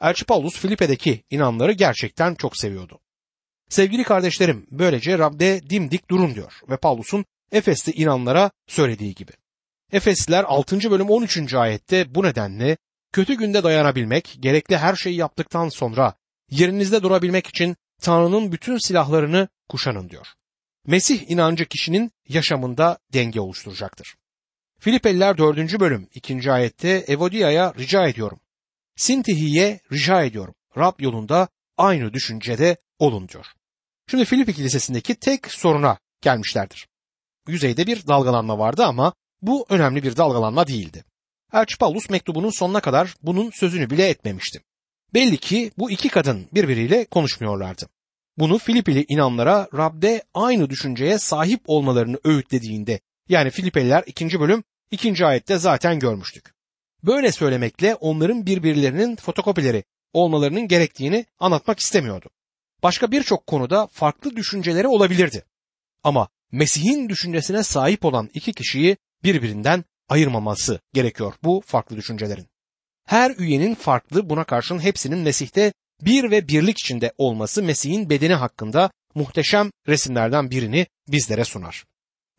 Elçi 0.00 0.24
Paulus 0.24 0.58
Filipe'deki 0.58 1.24
inanları 1.30 1.72
gerçekten 1.72 2.34
çok 2.34 2.56
seviyordu. 2.56 3.00
Sevgili 3.72 4.04
kardeşlerim 4.04 4.66
böylece 4.70 5.18
Rab'de 5.18 5.70
dimdik 5.70 6.10
durun 6.10 6.34
diyor 6.34 6.52
ve 6.70 6.76
Paulus'un 6.76 7.24
Efesli 7.52 7.92
inanlara 7.92 8.50
söylediği 8.66 9.14
gibi. 9.14 9.32
Efesliler 9.92 10.44
6. 10.48 10.90
bölüm 10.90 11.10
13. 11.10 11.54
ayette 11.54 12.14
bu 12.14 12.22
nedenle 12.22 12.76
kötü 13.12 13.34
günde 13.34 13.62
dayanabilmek, 13.62 14.36
gerekli 14.40 14.76
her 14.76 14.96
şeyi 14.96 15.16
yaptıktan 15.16 15.68
sonra 15.68 16.14
yerinizde 16.50 17.02
durabilmek 17.02 17.46
için 17.46 17.76
Tanrı'nın 18.02 18.52
bütün 18.52 18.78
silahlarını 18.78 19.48
kuşanın 19.68 20.10
diyor. 20.10 20.26
Mesih 20.86 21.30
inancı 21.30 21.66
kişinin 21.66 22.12
yaşamında 22.28 22.98
denge 23.12 23.40
oluşturacaktır. 23.40 24.14
Filipeliler 24.78 25.38
4. 25.38 25.80
bölüm 25.80 26.08
2. 26.14 26.52
ayette 26.52 27.04
Evodia'ya 27.08 27.74
rica 27.78 28.08
ediyorum. 28.08 28.40
Sintihi'ye 28.96 29.80
rica 29.92 30.22
ediyorum. 30.22 30.54
Rab 30.76 31.00
yolunda 31.00 31.48
aynı 31.76 32.12
düşüncede 32.12 32.76
olun 32.98 33.28
diyor. 33.28 33.46
Şimdi 34.10 34.24
Filipi 34.24 34.54
Kilisesi'ndeki 34.54 35.14
tek 35.14 35.46
soruna 35.50 35.98
gelmişlerdir. 36.20 36.88
Yüzeyde 37.48 37.86
bir 37.86 38.06
dalgalanma 38.06 38.58
vardı 38.58 38.84
ama 38.84 39.14
bu 39.42 39.66
önemli 39.68 40.02
bir 40.02 40.16
dalgalanma 40.16 40.66
değildi. 40.66 41.04
Elçi 41.52 41.78
Paulus 41.78 42.10
mektubunun 42.10 42.50
sonuna 42.50 42.80
kadar 42.80 43.14
bunun 43.22 43.50
sözünü 43.50 43.90
bile 43.90 44.08
etmemişti. 44.08 44.60
Belli 45.14 45.36
ki 45.36 45.70
bu 45.78 45.90
iki 45.90 46.08
kadın 46.08 46.48
birbiriyle 46.52 47.04
konuşmuyorlardı. 47.04 47.88
Bunu 48.38 48.58
Filipili 48.58 49.04
inanlara 49.08 49.68
Rab'de 49.74 50.22
aynı 50.34 50.70
düşünceye 50.70 51.18
sahip 51.18 51.60
olmalarını 51.66 52.18
öğütlediğinde 52.24 53.00
yani 53.28 53.50
Filipeliler 53.50 54.02
2. 54.06 54.40
bölüm 54.40 54.64
2. 54.90 55.26
ayette 55.26 55.58
zaten 55.58 55.98
görmüştük. 55.98 56.54
Böyle 57.02 57.32
söylemekle 57.32 57.94
onların 57.94 58.46
birbirlerinin 58.46 59.16
fotokopileri 59.16 59.84
olmalarının 60.12 60.68
gerektiğini 60.68 61.26
anlatmak 61.38 61.78
istemiyordu. 61.78 62.30
Başka 62.82 63.10
birçok 63.10 63.46
konuda 63.46 63.86
farklı 63.86 64.36
düşünceleri 64.36 64.88
olabilirdi. 64.88 65.44
Ama 66.02 66.28
Mesih'in 66.52 67.08
düşüncesine 67.08 67.62
sahip 67.62 68.04
olan 68.04 68.30
iki 68.34 68.52
kişiyi 68.52 68.96
birbirinden 69.24 69.84
ayırmaması 70.08 70.80
gerekiyor 70.92 71.34
bu 71.44 71.62
farklı 71.66 71.96
düşüncelerin. 71.96 72.46
Her 73.06 73.30
üyenin 73.30 73.74
farklı 73.74 74.30
buna 74.30 74.44
karşın 74.44 74.78
hepsinin 74.78 75.18
Mesih'te 75.18 75.72
bir 76.00 76.30
ve 76.30 76.48
birlik 76.48 76.78
içinde 76.78 77.12
olması 77.18 77.62
Mesih'in 77.62 78.10
bedeni 78.10 78.34
hakkında 78.34 78.90
muhteşem 79.14 79.70
resimlerden 79.88 80.50
birini 80.50 80.86
bizlere 81.08 81.44
sunar. 81.44 81.84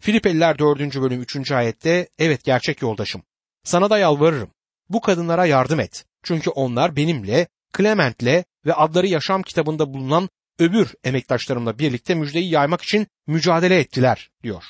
Filipeliler 0.01 0.59
4. 0.59 0.79
bölüm 0.79 1.21
3. 1.21 1.51
ayette 1.51 2.07
evet 2.19 2.43
gerçek 2.43 2.81
yoldaşım 2.81 3.23
sana 3.63 3.89
da 3.89 3.97
yalvarırım 3.97 4.51
bu 4.89 5.01
kadınlara 5.01 5.45
yardım 5.45 5.79
et 5.79 6.05
Çünkü 6.23 6.49
onlar 6.49 6.95
benimle, 6.95 7.47
Clement'le 7.77 8.43
ve 8.65 8.73
adları 8.73 9.07
yaşam 9.07 9.43
kitabında 9.43 9.93
bulunan 9.93 10.29
öbür 10.59 10.93
emektaşlarımla 11.03 11.79
birlikte 11.79 12.15
müjdeyi 12.15 12.49
yaymak 12.49 12.81
için 12.81 13.07
mücadele 13.27 13.79
ettiler 13.79 14.29
diyor. 14.43 14.63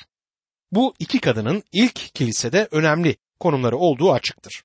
Bu 0.72 0.94
iki 0.98 1.20
kadının 1.20 1.62
ilk 1.72 2.14
kilisede 2.14 2.68
önemli 2.70 3.16
konumları 3.40 3.76
olduğu 3.76 4.12
açıktır. 4.12 4.62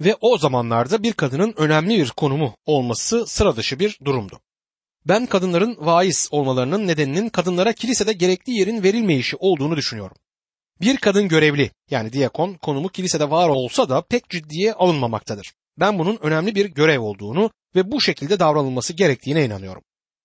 Ve 0.00 0.16
o 0.20 0.38
zamanlarda 0.38 1.02
bir 1.02 1.12
kadının 1.12 1.54
önemli 1.56 1.98
bir 1.98 2.08
konumu 2.10 2.56
olması 2.66 3.26
sıra 3.26 3.56
dışı 3.56 3.78
bir 3.78 3.98
durumdu. 4.04 4.40
Ben 5.06 5.26
kadınların 5.26 5.76
vaiz 5.80 6.28
olmalarının 6.30 6.86
nedeninin 6.86 7.28
kadınlara 7.28 7.72
kilisede 7.72 8.12
gerekli 8.12 8.52
yerin 8.52 8.82
verilmeyişi 8.82 9.36
olduğunu 9.36 9.76
düşünüyorum. 9.76 10.16
Bir 10.80 10.96
kadın 10.96 11.28
görevli 11.28 11.70
yani 11.90 12.12
diyakon 12.12 12.54
konumu 12.54 12.88
kilisede 12.88 13.30
var 13.30 13.48
olsa 13.48 13.88
da 13.88 14.02
pek 14.02 14.30
ciddiye 14.30 14.72
alınmamaktadır. 14.72 15.52
Ben 15.78 15.98
bunun 15.98 16.18
önemli 16.22 16.54
bir 16.54 16.66
görev 16.66 17.00
olduğunu 17.00 17.50
ve 17.74 17.92
bu 17.92 18.00
şekilde 18.00 18.38
davranılması 18.38 18.92
gerektiğine 18.92 19.44
inanıyorum. 19.44 19.82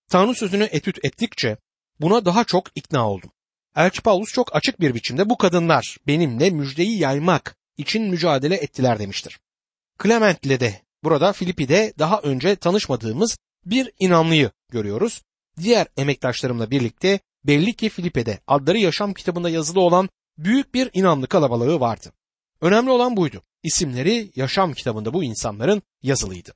Tanrı 0.10 0.36
sözünü 0.36 0.64
etüt 0.64 1.06
ettikçe 1.06 1.58
buna 2.00 2.26
daha 2.26 2.44
çok 2.44 2.66
ikna 2.76 3.10
oldum. 3.10 3.32
Elçi 3.76 4.02
Paulus 4.02 4.30
çok 4.30 4.56
açık 4.56 4.80
bir 4.80 4.96
biçimde 4.96 5.30
bu 5.30 5.38
kadınlar 5.38 5.98
benimle 6.08 6.50
müjdeyi 6.50 6.98
yaymak 6.98 7.56
için 7.78 8.04
mücadele 8.04 8.56
ettiler 8.56 9.00
demiştir. 9.00 9.40
Clement 10.04 10.46
ile 10.46 10.60
de 10.60 10.82
burada 11.04 11.34
Filipi'de 11.34 11.94
daha 12.00 12.20
önce 12.20 12.56
tanışmadığımız 12.56 13.38
bir 13.66 13.92
inanlıyı 14.00 14.52
görüyoruz. 14.72 15.22
Diğer 15.58 15.88
emektaşlarımla 15.98 16.72
birlikte 16.72 17.20
belli 17.44 17.74
ki 17.74 17.90
Filipe'de 17.90 18.40
adları 18.48 18.78
yaşam 18.78 19.14
kitabında 19.14 19.50
yazılı 19.50 19.80
olan 19.80 20.10
büyük 20.38 20.74
bir 20.74 20.90
inanlı 20.94 21.28
kalabalığı 21.28 21.80
vardı. 21.80 22.12
Önemli 22.62 22.90
olan 22.90 23.18
buydu. 23.18 23.44
İsimleri 23.64 24.32
yaşam 24.36 24.74
kitabında 24.74 25.14
bu 25.14 25.24
insanların 25.24 25.82
yazılıydı. 26.04 26.54